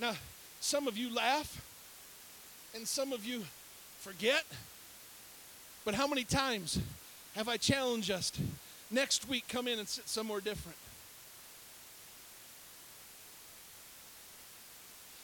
[0.00, 0.14] Now,
[0.60, 1.64] some of you laugh
[2.74, 3.44] and some of you
[4.00, 4.44] forget,
[5.84, 6.78] but how many times
[7.36, 8.32] have I challenged us
[8.90, 10.78] next week come in and sit somewhere different?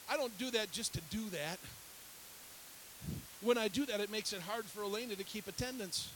[0.09, 1.59] I don't do that just to do that.
[3.41, 6.11] When I do that, it makes it hard for Elena to keep attendance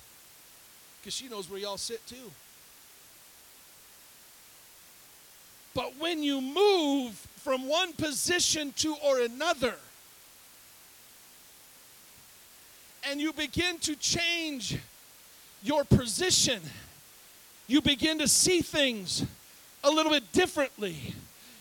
[1.00, 2.30] because she knows where y'all sit too.
[5.74, 9.74] But when you move from one position to or another,
[13.08, 14.76] and you begin to change
[15.62, 16.60] your position,
[17.66, 19.24] you begin to see things
[19.84, 21.14] a little bit differently.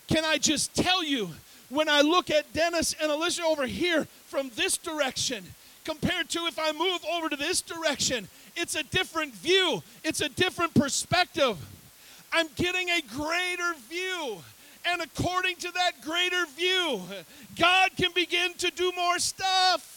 [0.08, 1.30] Can I just tell you,
[1.70, 5.46] when I look at Dennis and Alicia over here from this direction,
[5.90, 8.28] compared to if I move over to this direction.
[8.56, 11.58] It's a different view, it's a different perspective.
[12.32, 14.38] I'm getting a greater view.
[14.86, 17.02] And according to that greater view,
[17.58, 19.96] God can begin to do more stuff.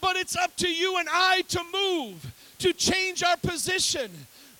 [0.00, 4.10] But it's up to you and I to move, to change our position,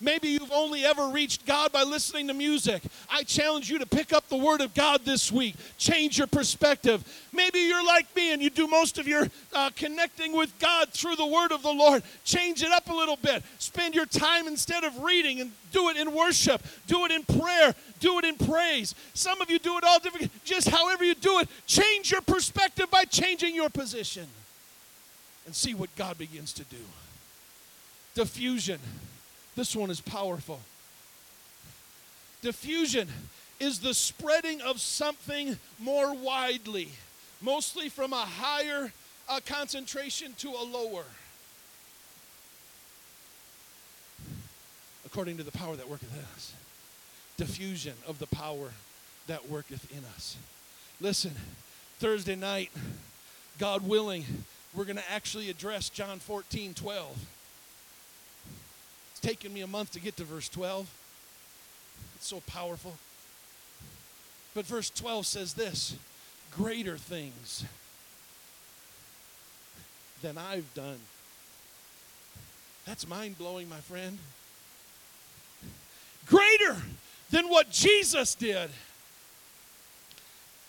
[0.01, 2.83] Maybe you've only ever reached God by listening to music.
[3.11, 5.55] I challenge you to pick up the Word of God this week.
[5.79, 7.05] Change your perspective.
[7.33, 11.17] Maybe you're like me and you do most of your uh, connecting with God through
[11.17, 12.03] the Word of the Lord.
[12.25, 13.43] Change it up a little bit.
[13.59, 17.75] Spend your time instead of reading and do it in worship, do it in prayer,
[18.01, 18.95] do it in praise.
[19.15, 20.31] Some of you do it all different.
[20.45, 24.27] Just however you do it, change your perspective by changing your position
[25.47, 26.77] and see what God begins to do.
[28.15, 28.79] Diffusion.
[29.57, 30.61] This one is powerful.
[32.43, 33.09] Diffusion
[33.61, 36.89] is the spreading of something more widely,
[37.41, 38.93] mostly from a higher
[39.29, 41.05] uh, concentration to a lower.
[45.07, 46.53] According to the power that worketh in us.
[47.37, 48.73] Diffusion of the power
[49.27, 50.37] that worketh in us.
[51.01, 51.33] Listen,
[51.99, 52.71] Thursday night,
[53.59, 54.25] God willing,
[54.75, 57.17] we're going to actually address John 14 12
[59.25, 60.87] taken me a month to get to verse 12.
[62.17, 62.95] It's so powerful.
[64.55, 65.97] But verse 12 says this
[66.51, 67.65] greater things
[70.23, 70.99] than I've done.
[72.87, 74.19] That's mind blowing, my friend.
[76.27, 76.77] Greater
[77.31, 78.69] than what Jesus did.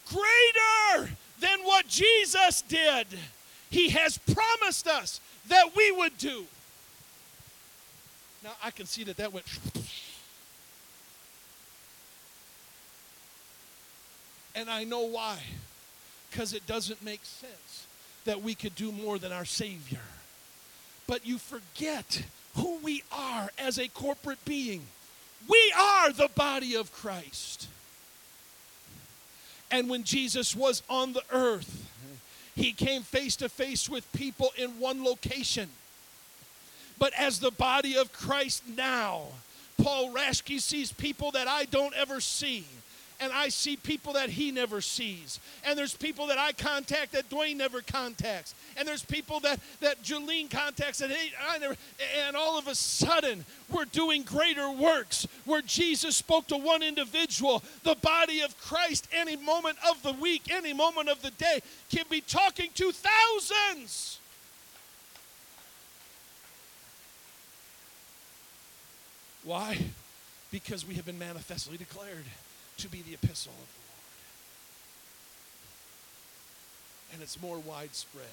[0.08, 3.08] Greater than what Jesus did.
[3.70, 6.45] He has promised us that we would do.
[8.46, 9.48] Now, I can see that that went.
[14.54, 15.39] And I know why.
[16.30, 17.88] Because it doesn't make sense
[18.26, 19.98] that we could do more than our Savior.
[21.08, 22.22] But you forget
[22.56, 24.84] who we are as a corporate being.
[25.50, 27.68] We are the body of Christ.
[29.72, 31.89] And when Jesus was on the earth,
[32.56, 35.70] he came face to face with people in one location.
[36.98, 39.24] But as the body of Christ now,
[39.82, 42.66] Paul Raschke sees people that I don't ever see
[43.20, 45.39] and I see people that he never sees.
[45.64, 48.54] And there's people that I contact that Dwayne never contacts.
[48.78, 51.76] And there's people that, that Julene contacts that he, I never.
[52.26, 57.64] And all of a sudden, we're doing greater works where Jesus spoke to one individual.
[57.84, 62.06] The body of Christ, any moment of the week, any moment of the day, can
[62.10, 64.20] be talking to thousands.
[69.46, 69.78] Why?
[70.52, 72.26] Because we have been manifestly declared
[72.78, 74.02] to be the epistle of the Lord.
[77.14, 78.26] And it's more widespread.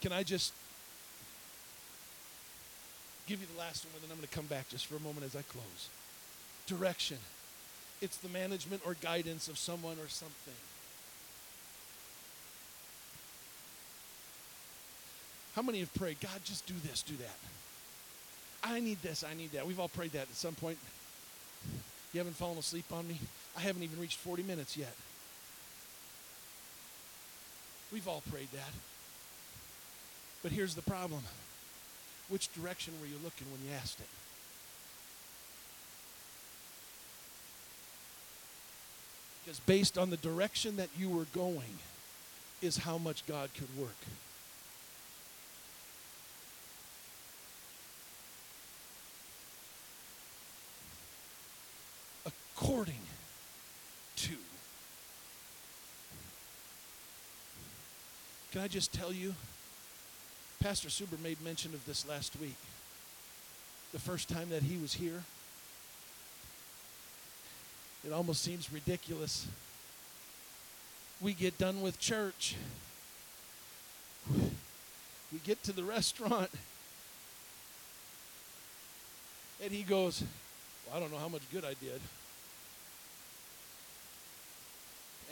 [0.00, 0.54] Can I just
[3.26, 5.00] give you the last one, and then I'm going to come back just for a
[5.00, 5.88] moment as I close?
[6.66, 7.18] Direction.
[8.00, 10.54] It's the management or guidance of someone or something.
[15.60, 17.36] How many have prayed, God, just do this, do that?
[18.64, 19.66] I need this, I need that.
[19.66, 20.78] We've all prayed that at some point.
[22.14, 23.18] You haven't fallen asleep on me?
[23.54, 24.94] I haven't even reached 40 minutes yet.
[27.92, 28.72] We've all prayed that.
[30.42, 31.20] But here's the problem
[32.30, 34.08] which direction were you looking when you asked it?
[39.44, 41.76] Because based on the direction that you were going,
[42.62, 43.96] is how much God could work.
[52.70, 52.94] According
[54.14, 54.30] to.
[58.52, 59.34] Can I just tell you?
[60.62, 62.56] Pastor Suber made mention of this last week.
[63.92, 65.24] The first time that he was here,
[68.06, 69.48] it almost seems ridiculous.
[71.20, 72.54] We get done with church,
[74.30, 76.50] we get to the restaurant,
[79.60, 80.22] and he goes,
[80.86, 82.00] well, I don't know how much good I did.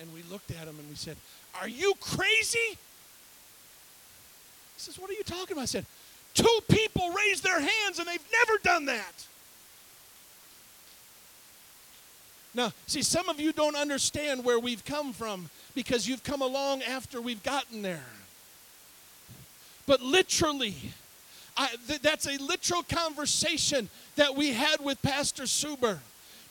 [0.00, 1.16] And we looked at him and we said,
[1.60, 2.58] Are you crazy?
[2.68, 2.76] He
[4.76, 5.62] says, What are you talking about?
[5.62, 5.86] I said,
[6.34, 9.26] Two people raised their hands and they've never done that.
[12.54, 16.82] Now, see, some of you don't understand where we've come from because you've come along
[16.82, 18.04] after we've gotten there.
[19.86, 20.74] But literally,
[21.56, 25.98] I, th- that's a literal conversation that we had with Pastor Suber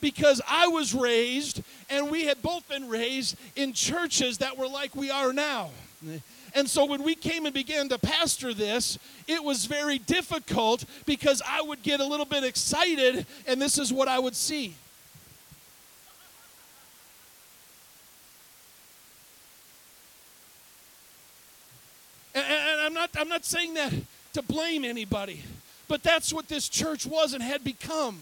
[0.02, 4.96] because I was raised and we had both been raised in churches that were like
[4.96, 5.72] we are now.
[6.54, 11.42] And so when we came and began to pastor this, it was very difficult because
[11.48, 14.76] I would get a little bit excited and this is what I would see.
[22.36, 23.94] And, I'm not I'm not saying that
[24.34, 25.44] to blame anybody,
[25.88, 28.20] but that's what this church was and had become.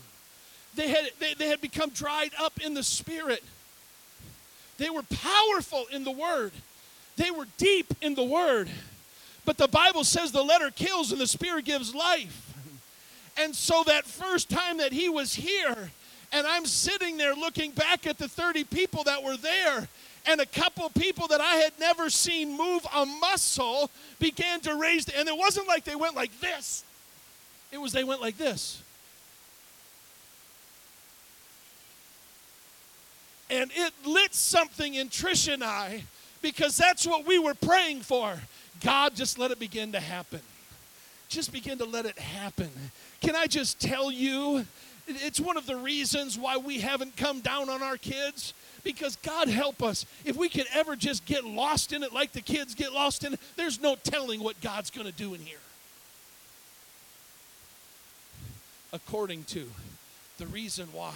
[0.76, 3.44] They had, they, they had become dried up in the spirit.
[4.78, 6.52] They were powerful in the word,
[7.18, 8.70] they were deep in the word.
[9.46, 12.54] But the Bible says the letter kills and the spirit gives life.
[13.38, 15.92] And so that first time that he was here,
[16.32, 19.88] and I'm sitting there looking back at the 30 people that were there,
[20.26, 25.08] and a couple people that I had never seen move a muscle began to raise,
[25.10, 26.84] and it wasn't like they went like this.
[27.72, 28.82] It was they went like this.
[33.50, 36.04] And it lit something in Trish and I
[36.42, 38.40] because that's what we were praying for.
[38.84, 40.42] God, just let it begin to happen.
[41.30, 42.70] Just begin to let it happen.
[43.22, 44.66] Can I just tell you,
[45.08, 48.54] it's one of the reasons why we haven't come down on our kids.
[48.84, 52.42] Because God help us, if we could ever just get lost in it like the
[52.42, 55.58] kids get lost in it, there's no telling what God's going to do in here.
[58.94, 59.66] According to
[60.38, 61.16] the reason why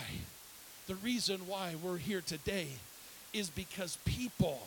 [0.90, 2.66] the reason why we're here today
[3.32, 4.60] is because people,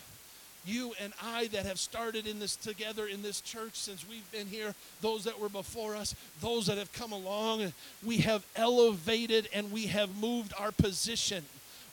[0.65, 4.47] you and I that have started in this together in this church since we've been
[4.47, 7.73] here, those that were before us, those that have come along,
[8.07, 11.45] we have elevated and we have moved our position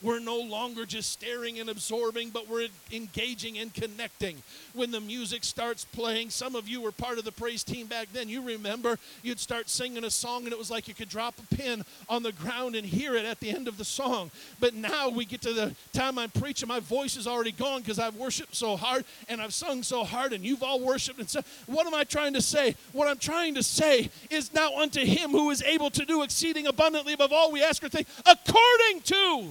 [0.01, 4.41] We're no longer just staring and absorbing, but we're engaging and connecting.
[4.73, 8.07] When the music starts playing, some of you were part of the praise team back
[8.13, 8.29] then.
[8.29, 11.55] You remember you'd start singing a song, and it was like you could drop a
[11.55, 14.31] pin on the ground and hear it at the end of the song.
[14.61, 17.99] But now we get to the time I'm preaching, my voice is already gone because
[17.99, 21.43] I've worshiped so hard and I've sung so hard, and you've all worshiped and said,
[21.65, 22.75] What am I trying to say?
[22.93, 26.67] What I'm trying to say is now unto him who is able to do exceeding
[26.67, 29.49] abundantly above all we ask or think, according to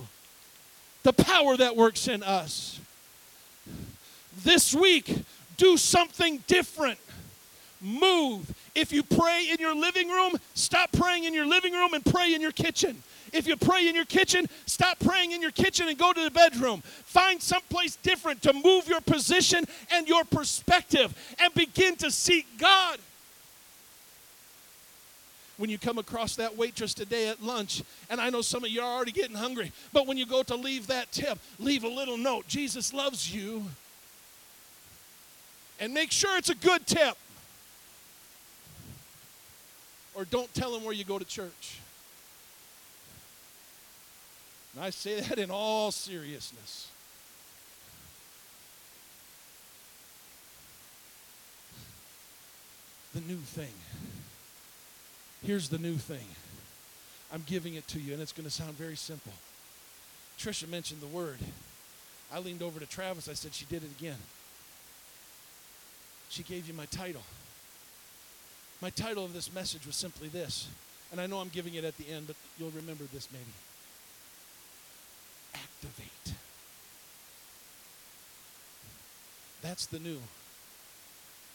[1.09, 2.79] the power that works in us.
[4.45, 5.25] This week,
[5.57, 6.99] do something different.
[7.81, 8.55] Move.
[8.75, 12.35] If you pray in your living room, stop praying in your living room and pray
[12.35, 13.03] in your kitchen.
[13.33, 16.31] If you pray in your kitchen, stop praying in your kitchen and go to the
[16.31, 16.83] bedroom.
[16.85, 22.99] Find someplace different to move your position and your perspective and begin to seek God
[25.59, 28.81] when you come across that waitress today at lunch, and I know some of you
[28.81, 32.17] are already getting hungry, but when you go to leave that tip, leave a little
[32.17, 32.47] note.
[32.49, 33.65] Jesus loves you.
[35.81, 37.17] And make sure it's a good tip.
[40.15, 41.79] Or don't tell him where you go to church.
[44.75, 46.89] And I say that in all seriousness.
[53.15, 53.73] The new thing.
[55.43, 56.27] Here's the new thing.
[57.33, 59.33] I'm giving it to you, and it's going to sound very simple.
[60.39, 61.39] Trisha mentioned the word.
[62.33, 63.29] I leaned over to Travis.
[63.29, 64.19] I said, She did it again.
[66.29, 67.23] She gave you my title.
[68.81, 70.69] My title of this message was simply this.
[71.11, 73.45] And I know I'm giving it at the end, but you'll remember this maybe.
[75.55, 76.35] Activate.
[79.63, 80.19] That's the new.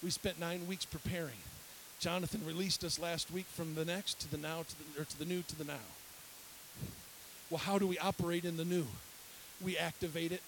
[0.03, 1.37] We spent nine weeks preparing.
[2.03, 5.19] Jonathan released us last week from the next to the now to the, or to
[5.19, 5.87] the new to the now.
[7.49, 8.85] Well, how do we operate in the new?
[9.63, 10.41] We activate it.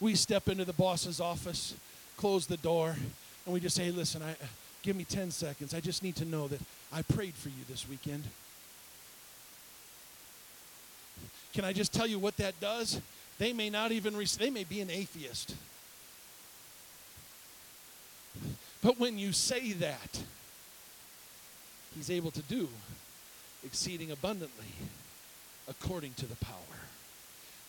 [0.00, 1.74] We step into the boss's office,
[2.16, 2.96] close the door,
[3.44, 4.34] and we just say, hey, listen, I,
[4.82, 5.74] give me 10 seconds.
[5.74, 6.60] I just need to know that
[6.90, 8.24] I prayed for you this weekend.
[11.52, 12.98] Can I just tell you what that does?
[13.38, 15.54] They may not even, re- they may be an atheist.
[18.82, 20.22] But when you say that,
[21.94, 22.68] He's able to do
[23.64, 24.72] exceeding abundantly
[25.68, 26.56] according to the power.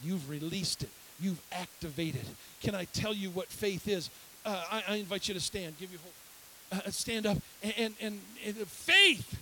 [0.03, 0.89] You've released it,
[1.19, 2.25] you've activated.
[2.61, 4.09] Can I tell you what faith is?
[4.45, 5.77] Uh, I, I, invite you to stand.
[5.79, 6.85] Give you hope.
[6.85, 7.37] Uh, stand up.
[7.61, 9.39] And, and, and, and faith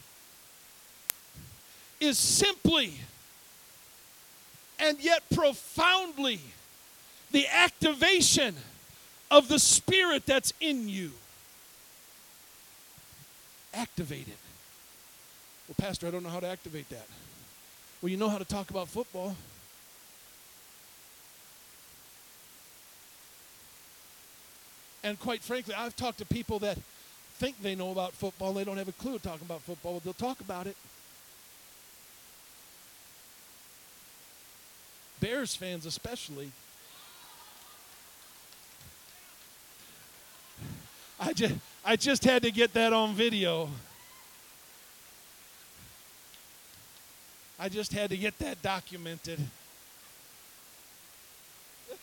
[2.00, 2.96] is simply
[4.80, 6.40] and yet profoundly
[7.32, 8.56] the activation
[9.30, 11.12] of the Spirit that's in you.
[13.74, 14.38] Activate it.
[15.68, 17.08] Well, Pastor, I don't know how to activate that.
[18.02, 19.36] Well, you know how to talk about football.
[25.04, 26.78] And quite frankly, I've talked to people that
[27.36, 30.00] think they know about football they don't have a clue talking about football.
[30.04, 30.76] They'll talk about it.
[35.20, 36.52] Bears fans, especially,
[41.24, 41.54] I just,
[41.86, 43.70] I just had to get that on video.
[47.60, 49.40] I just had to get that documented.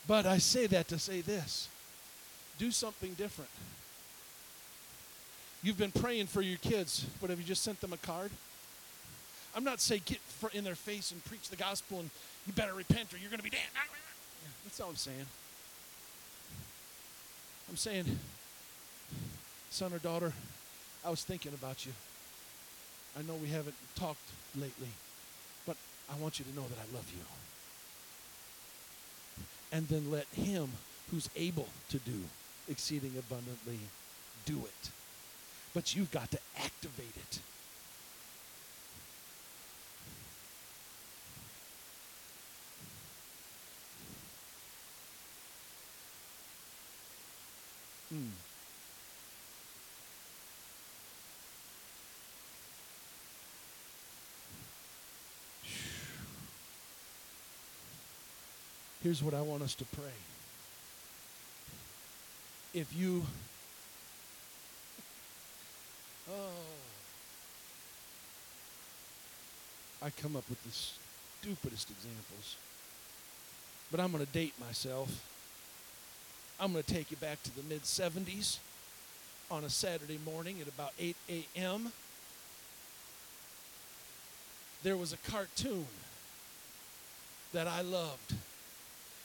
[0.07, 1.71] but I say that to say this
[2.59, 3.49] do something different.
[5.63, 8.31] You've been praying for your kids, but have you just sent them a card?
[9.55, 10.21] I'm not saying get
[10.55, 12.11] in their face and preach the gospel and
[12.47, 13.63] you better repent or you're going to be damned.
[14.65, 15.27] That's all I'm saying.
[17.69, 18.19] I'm saying,
[19.71, 20.33] son or daughter,
[21.05, 21.93] I was thinking about you.
[23.19, 24.19] I know we haven't talked
[24.57, 24.89] lately,
[25.67, 25.77] but
[26.13, 27.23] I want you to know that I love you.
[29.73, 30.71] And then let him
[31.11, 32.25] who's able to do
[32.69, 33.79] exceeding abundantly
[34.47, 34.91] do it.
[35.75, 37.39] But you've got to activate it.
[59.03, 60.05] Here's what I want us to pray.
[62.75, 63.25] If you,
[66.31, 66.35] oh,
[70.03, 72.57] I come up with the stupidest examples,
[73.91, 75.27] but I'm going to date myself.
[76.61, 78.59] I'm going to take you back to the mid 70s
[79.51, 81.91] on a Saturday morning at about 8 a.m.
[84.83, 85.87] There was a cartoon
[87.55, 88.35] that I loved.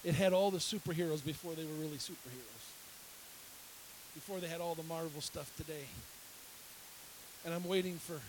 [0.06, 2.66] It had all the superheroes before they were really superheroes,
[4.14, 5.86] before they had all the Marvel stuff today.
[7.44, 8.20] And I'm waiting for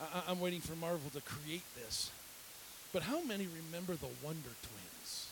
[0.00, 2.10] I, am waiting for Marvel to create this.
[2.92, 5.28] But how many remember the Wonder Twins?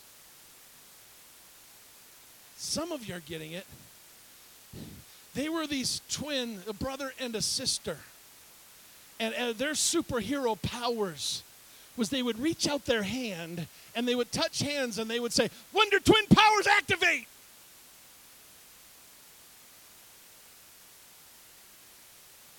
[2.57, 3.67] Some of you are getting it.
[5.35, 7.99] They were these twin, a brother and a sister.
[9.21, 11.43] And uh, their superhero powers
[11.97, 15.33] was they would reach out their hand and they would touch hands and they would
[15.33, 17.27] say, Wonder Twin powers activate.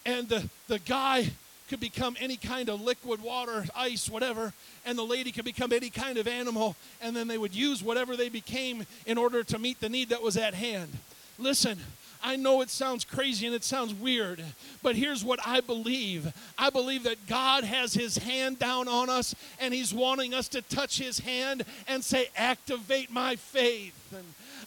[0.06, 1.30] And the, the guy
[1.70, 4.54] could become any kind of liquid, water, ice, whatever,
[4.86, 8.16] and the lady could become any kind of animal, and then they would use whatever
[8.16, 10.98] they became in order to meet the need that was at hand.
[11.38, 11.78] Listen,
[12.24, 14.44] I know it sounds crazy and it sounds weird,
[14.82, 16.34] but here's what I believe.
[16.58, 20.62] I believe that God has his hand down on us and he's wanting us to
[20.62, 23.94] touch his hand and say, Activate my faith.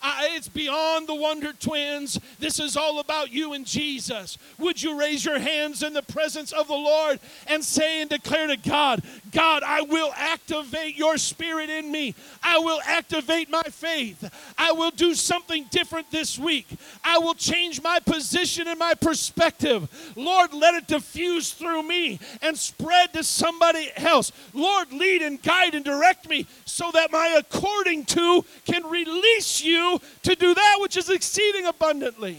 [0.03, 2.19] I, it's beyond the Wonder Twins.
[2.39, 4.39] This is all about you and Jesus.
[4.59, 8.47] Would you raise your hands in the presence of the Lord and say and declare
[8.47, 12.15] to God, God, I will activate your spirit in me.
[12.43, 14.31] I will activate my faith.
[14.57, 16.67] I will do something different this week.
[17.05, 19.89] I will change my position and my perspective.
[20.17, 24.33] Lord, let it diffuse through me and spread to somebody else.
[24.55, 29.30] Lord, lead and guide and direct me so that my according to can release
[29.65, 32.39] you to do that which is exceeding abundantly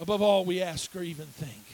[0.00, 1.64] above all we ask or even think.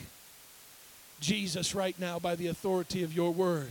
[1.20, 3.70] Jesus, right now, by the authority of your word,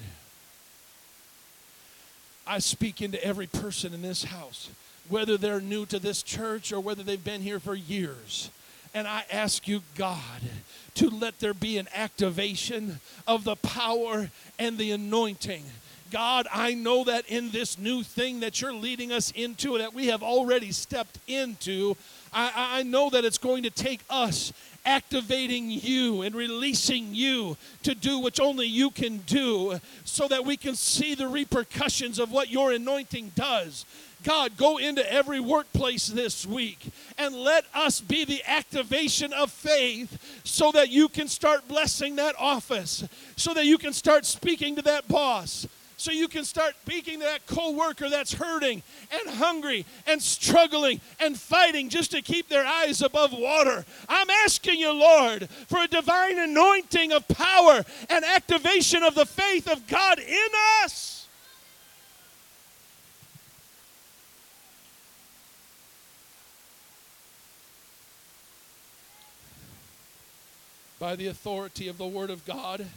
[2.46, 4.70] I speak into every person in this house,
[5.08, 8.50] whether they're new to this church or whether they've been here for years.
[8.94, 10.42] And I ask you, God,
[10.96, 15.64] to let there be an activation of the power and the anointing
[16.12, 20.08] God, I know that in this new thing that you're leading us into, that we
[20.08, 21.96] have already stepped into,
[22.34, 24.54] I, I know that it's going to take us
[24.86, 30.58] activating you and releasing you to do what only you can do so that we
[30.58, 33.86] can see the repercussions of what your anointing does.
[34.24, 40.42] God, go into every workplace this week and let us be the activation of faith
[40.44, 43.08] so that you can start blessing that office,
[43.38, 45.68] so that you can start speaking to that boss,
[46.00, 48.82] so you can start speaking to that coworker that's hurting
[49.12, 53.86] and hungry and struggling and fighting just to keep their eyes above water.
[54.08, 59.70] I'm asking you, Lord, for a divine anointing of power and activation of the faith
[59.70, 60.48] of God in
[60.84, 61.28] us.
[70.98, 72.88] By the authority of the Word of God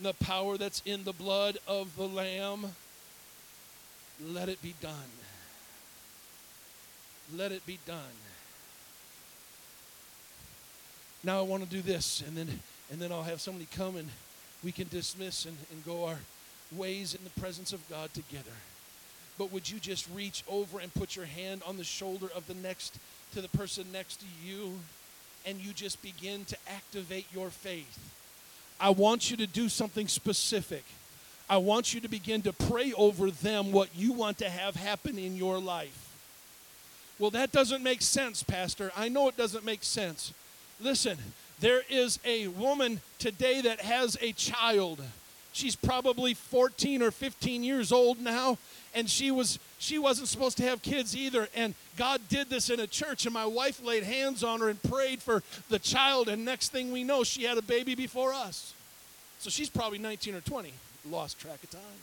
[0.00, 2.66] the power that's in the blood of the Lamb.
[4.24, 4.92] Let it be done.
[7.34, 7.98] Let it be done.
[11.24, 14.08] Now I want to do this, and then and then I'll have somebody come and
[14.62, 16.18] we can dismiss and, and go our
[16.72, 18.50] ways in the presence of God together.
[19.38, 22.54] But would you just reach over and put your hand on the shoulder of the
[22.54, 22.98] next
[23.34, 24.78] to the person next to you
[25.44, 28.12] and you just begin to activate your faith?
[28.80, 30.84] I want you to do something specific.
[31.48, 35.18] I want you to begin to pray over them what you want to have happen
[35.18, 36.02] in your life.
[37.18, 38.92] Well, that doesn't make sense, Pastor.
[38.96, 40.34] I know it doesn't make sense.
[40.80, 41.16] Listen,
[41.60, 45.00] there is a woman today that has a child.
[45.56, 48.58] She's probably 14 or 15 years old now,
[48.94, 52.78] and she was she wasn't supposed to have kids either and god did this in
[52.78, 56.44] a church and my wife laid hands on her and prayed for the child and
[56.44, 58.74] next thing we know she had a baby before us.
[59.38, 60.74] So she's probably 19 or 20
[61.10, 62.00] lost track of time.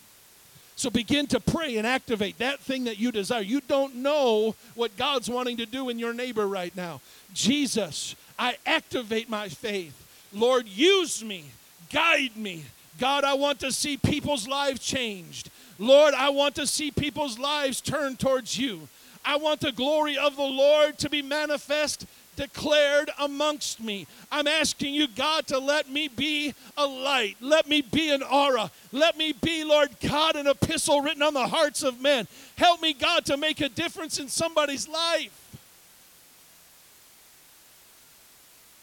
[0.76, 3.44] So begin to pray and activate that thing that you desire.
[3.44, 7.02] You don't know what god's wanting to do in your neighbor right now.
[7.36, 9.94] Jesus i activate my faith.
[10.34, 11.46] Lord use me.
[11.92, 12.64] Guide me
[13.00, 17.82] god i want to see people's lives changed Lord, I want to see people's lives
[17.82, 18.88] turn towards you.
[19.26, 24.06] I want the glory of the Lord to be manifest, declared amongst me.
[24.32, 27.38] I'm asking you, God, to let me be a light.
[27.40, 28.70] Let me be an aura.
[28.92, 32.28] Let me be, Lord God, an epistle written on the hearts of men.
[32.58, 35.40] Help me, God, to make a difference in somebody's life.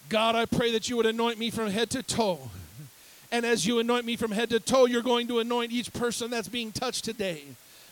[0.09, 2.51] God, I pray that you would anoint me from head to toe.
[3.31, 6.29] And as you anoint me from head to toe, you're going to anoint each person
[6.29, 7.43] that's being touched today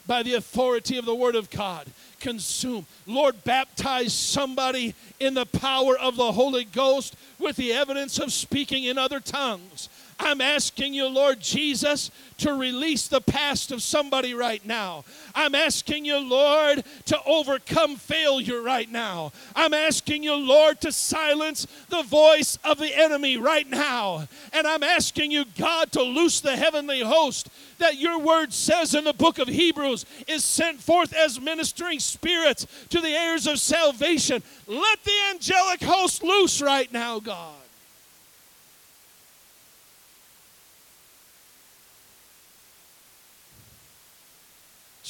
[0.05, 1.87] by the authority of the Word of God.
[2.19, 2.85] Consume.
[3.05, 8.85] Lord, baptize somebody in the power of the Holy Ghost with the evidence of speaking
[8.85, 9.87] in other tongues.
[10.19, 15.05] I'm asking you, Lord Jesus, to release the past of somebody right now.
[15.33, 19.31] I'm asking you, Lord, to overcome failure right now.
[19.55, 24.27] I'm asking you, Lord, to silence the voice of the enemy right now.
[24.51, 29.05] And I'm asking you, God, to loose the heavenly host that your word says in
[29.05, 34.43] the book of Hebrews is sent forth as ministering spirits to the heirs of salvation.
[34.67, 37.58] Let the angelic host loose right now, God.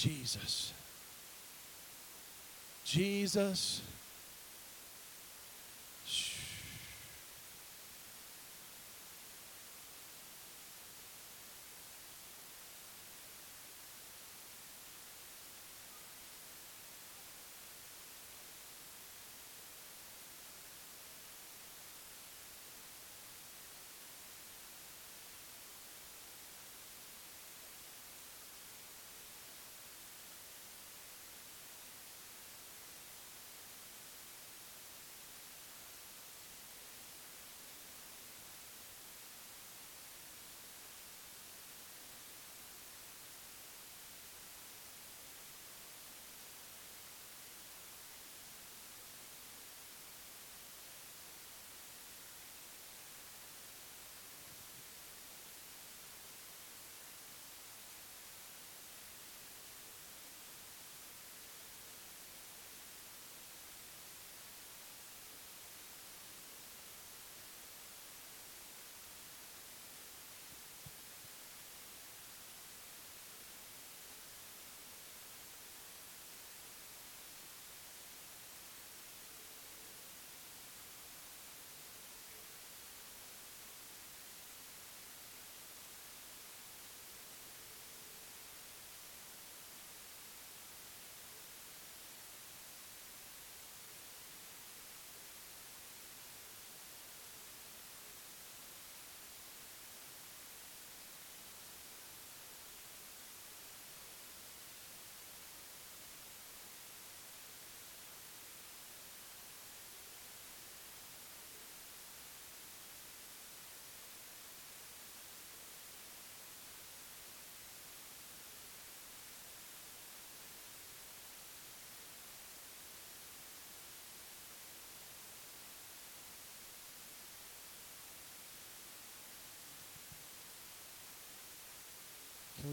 [0.01, 0.71] Jesus.
[2.85, 3.81] Jesus.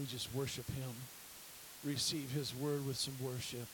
[0.07, 0.93] Just worship Him?
[1.83, 3.67] Receive His word with some worship.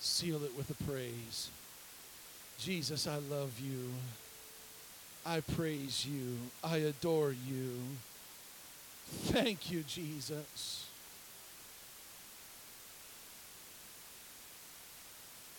[0.00, 1.50] Seal it with a praise.
[2.58, 3.90] Jesus, I love you.
[5.26, 6.36] I praise you.
[6.62, 7.72] I adore you.
[9.06, 10.86] Thank you, Jesus.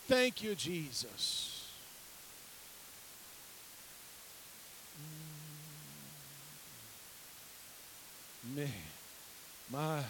[0.08, 1.72] Thank you, Jesus.
[8.52, 8.56] Mm.
[8.58, 8.95] Man.
[9.72, 10.04] My.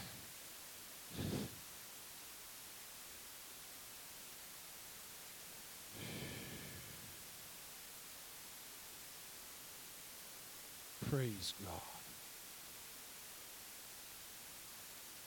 [11.09, 11.81] Praise God.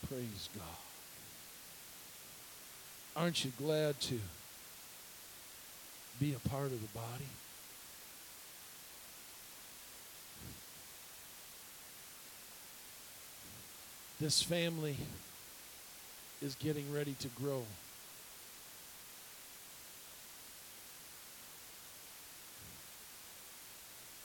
[0.09, 0.64] Praise God.
[3.16, 4.18] Aren't you glad to
[6.20, 7.24] be a part of the body?
[14.21, 14.97] This family
[16.43, 17.62] is getting ready to grow.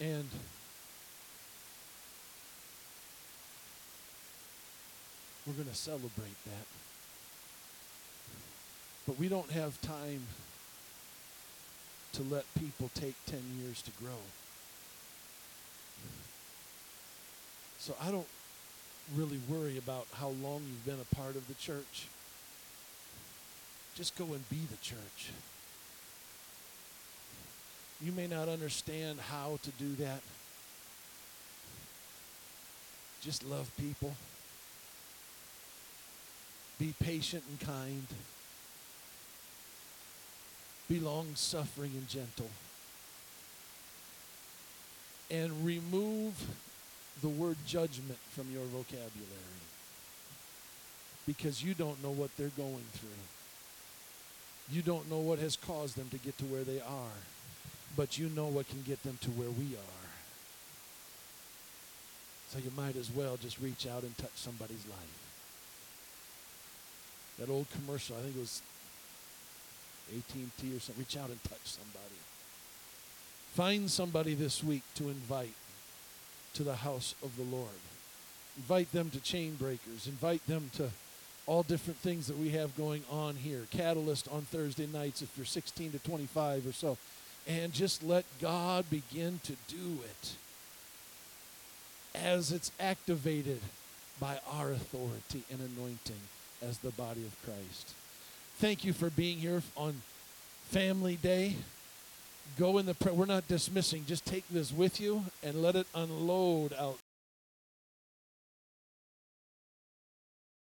[0.01, 0.27] And
[5.45, 6.67] we're going to celebrate that.
[9.05, 10.21] But we don't have time
[12.13, 14.21] to let people take 10 years to grow.
[17.77, 18.27] So I don't
[19.15, 22.07] really worry about how long you've been a part of the church.
[23.95, 25.31] Just go and be the church.
[28.01, 30.21] You may not understand how to do that.
[33.21, 34.15] Just love people.
[36.79, 38.07] Be patient and kind.
[40.89, 42.49] Be long suffering and gentle.
[45.31, 46.33] And remove
[47.21, 49.61] the word judgment from your vocabulary.
[51.25, 53.09] because you don't know what they're going through.
[54.69, 57.17] You don't know what has caused them to get to where they are,
[57.95, 60.09] but you know what can get them to where we are.
[62.49, 65.19] So you might as well just reach out and touch somebody's life.
[67.39, 68.61] That old commercial, I think it was
[70.15, 70.99] AT&T or something.
[70.99, 72.19] Reach out and touch somebody.
[73.55, 75.53] Find somebody this week to invite
[76.53, 77.69] to the house of the Lord.
[78.57, 80.07] Invite them to chain breakers.
[80.07, 80.89] Invite them to
[81.45, 83.67] all different things that we have going on here.
[83.71, 86.97] Catalyst on Thursday nights if you're 16 to 25 or so.
[87.47, 90.35] And just let God begin to do it
[92.15, 93.59] as it's activated
[94.19, 96.21] by our authority and anointing
[96.61, 97.93] as the body of Christ.
[98.57, 100.01] Thank you for being here on
[100.69, 101.55] Family Day.
[102.57, 103.13] Go in the prayer.
[103.15, 104.05] We're not dismissing.
[104.07, 106.99] Just take this with you and let it unload out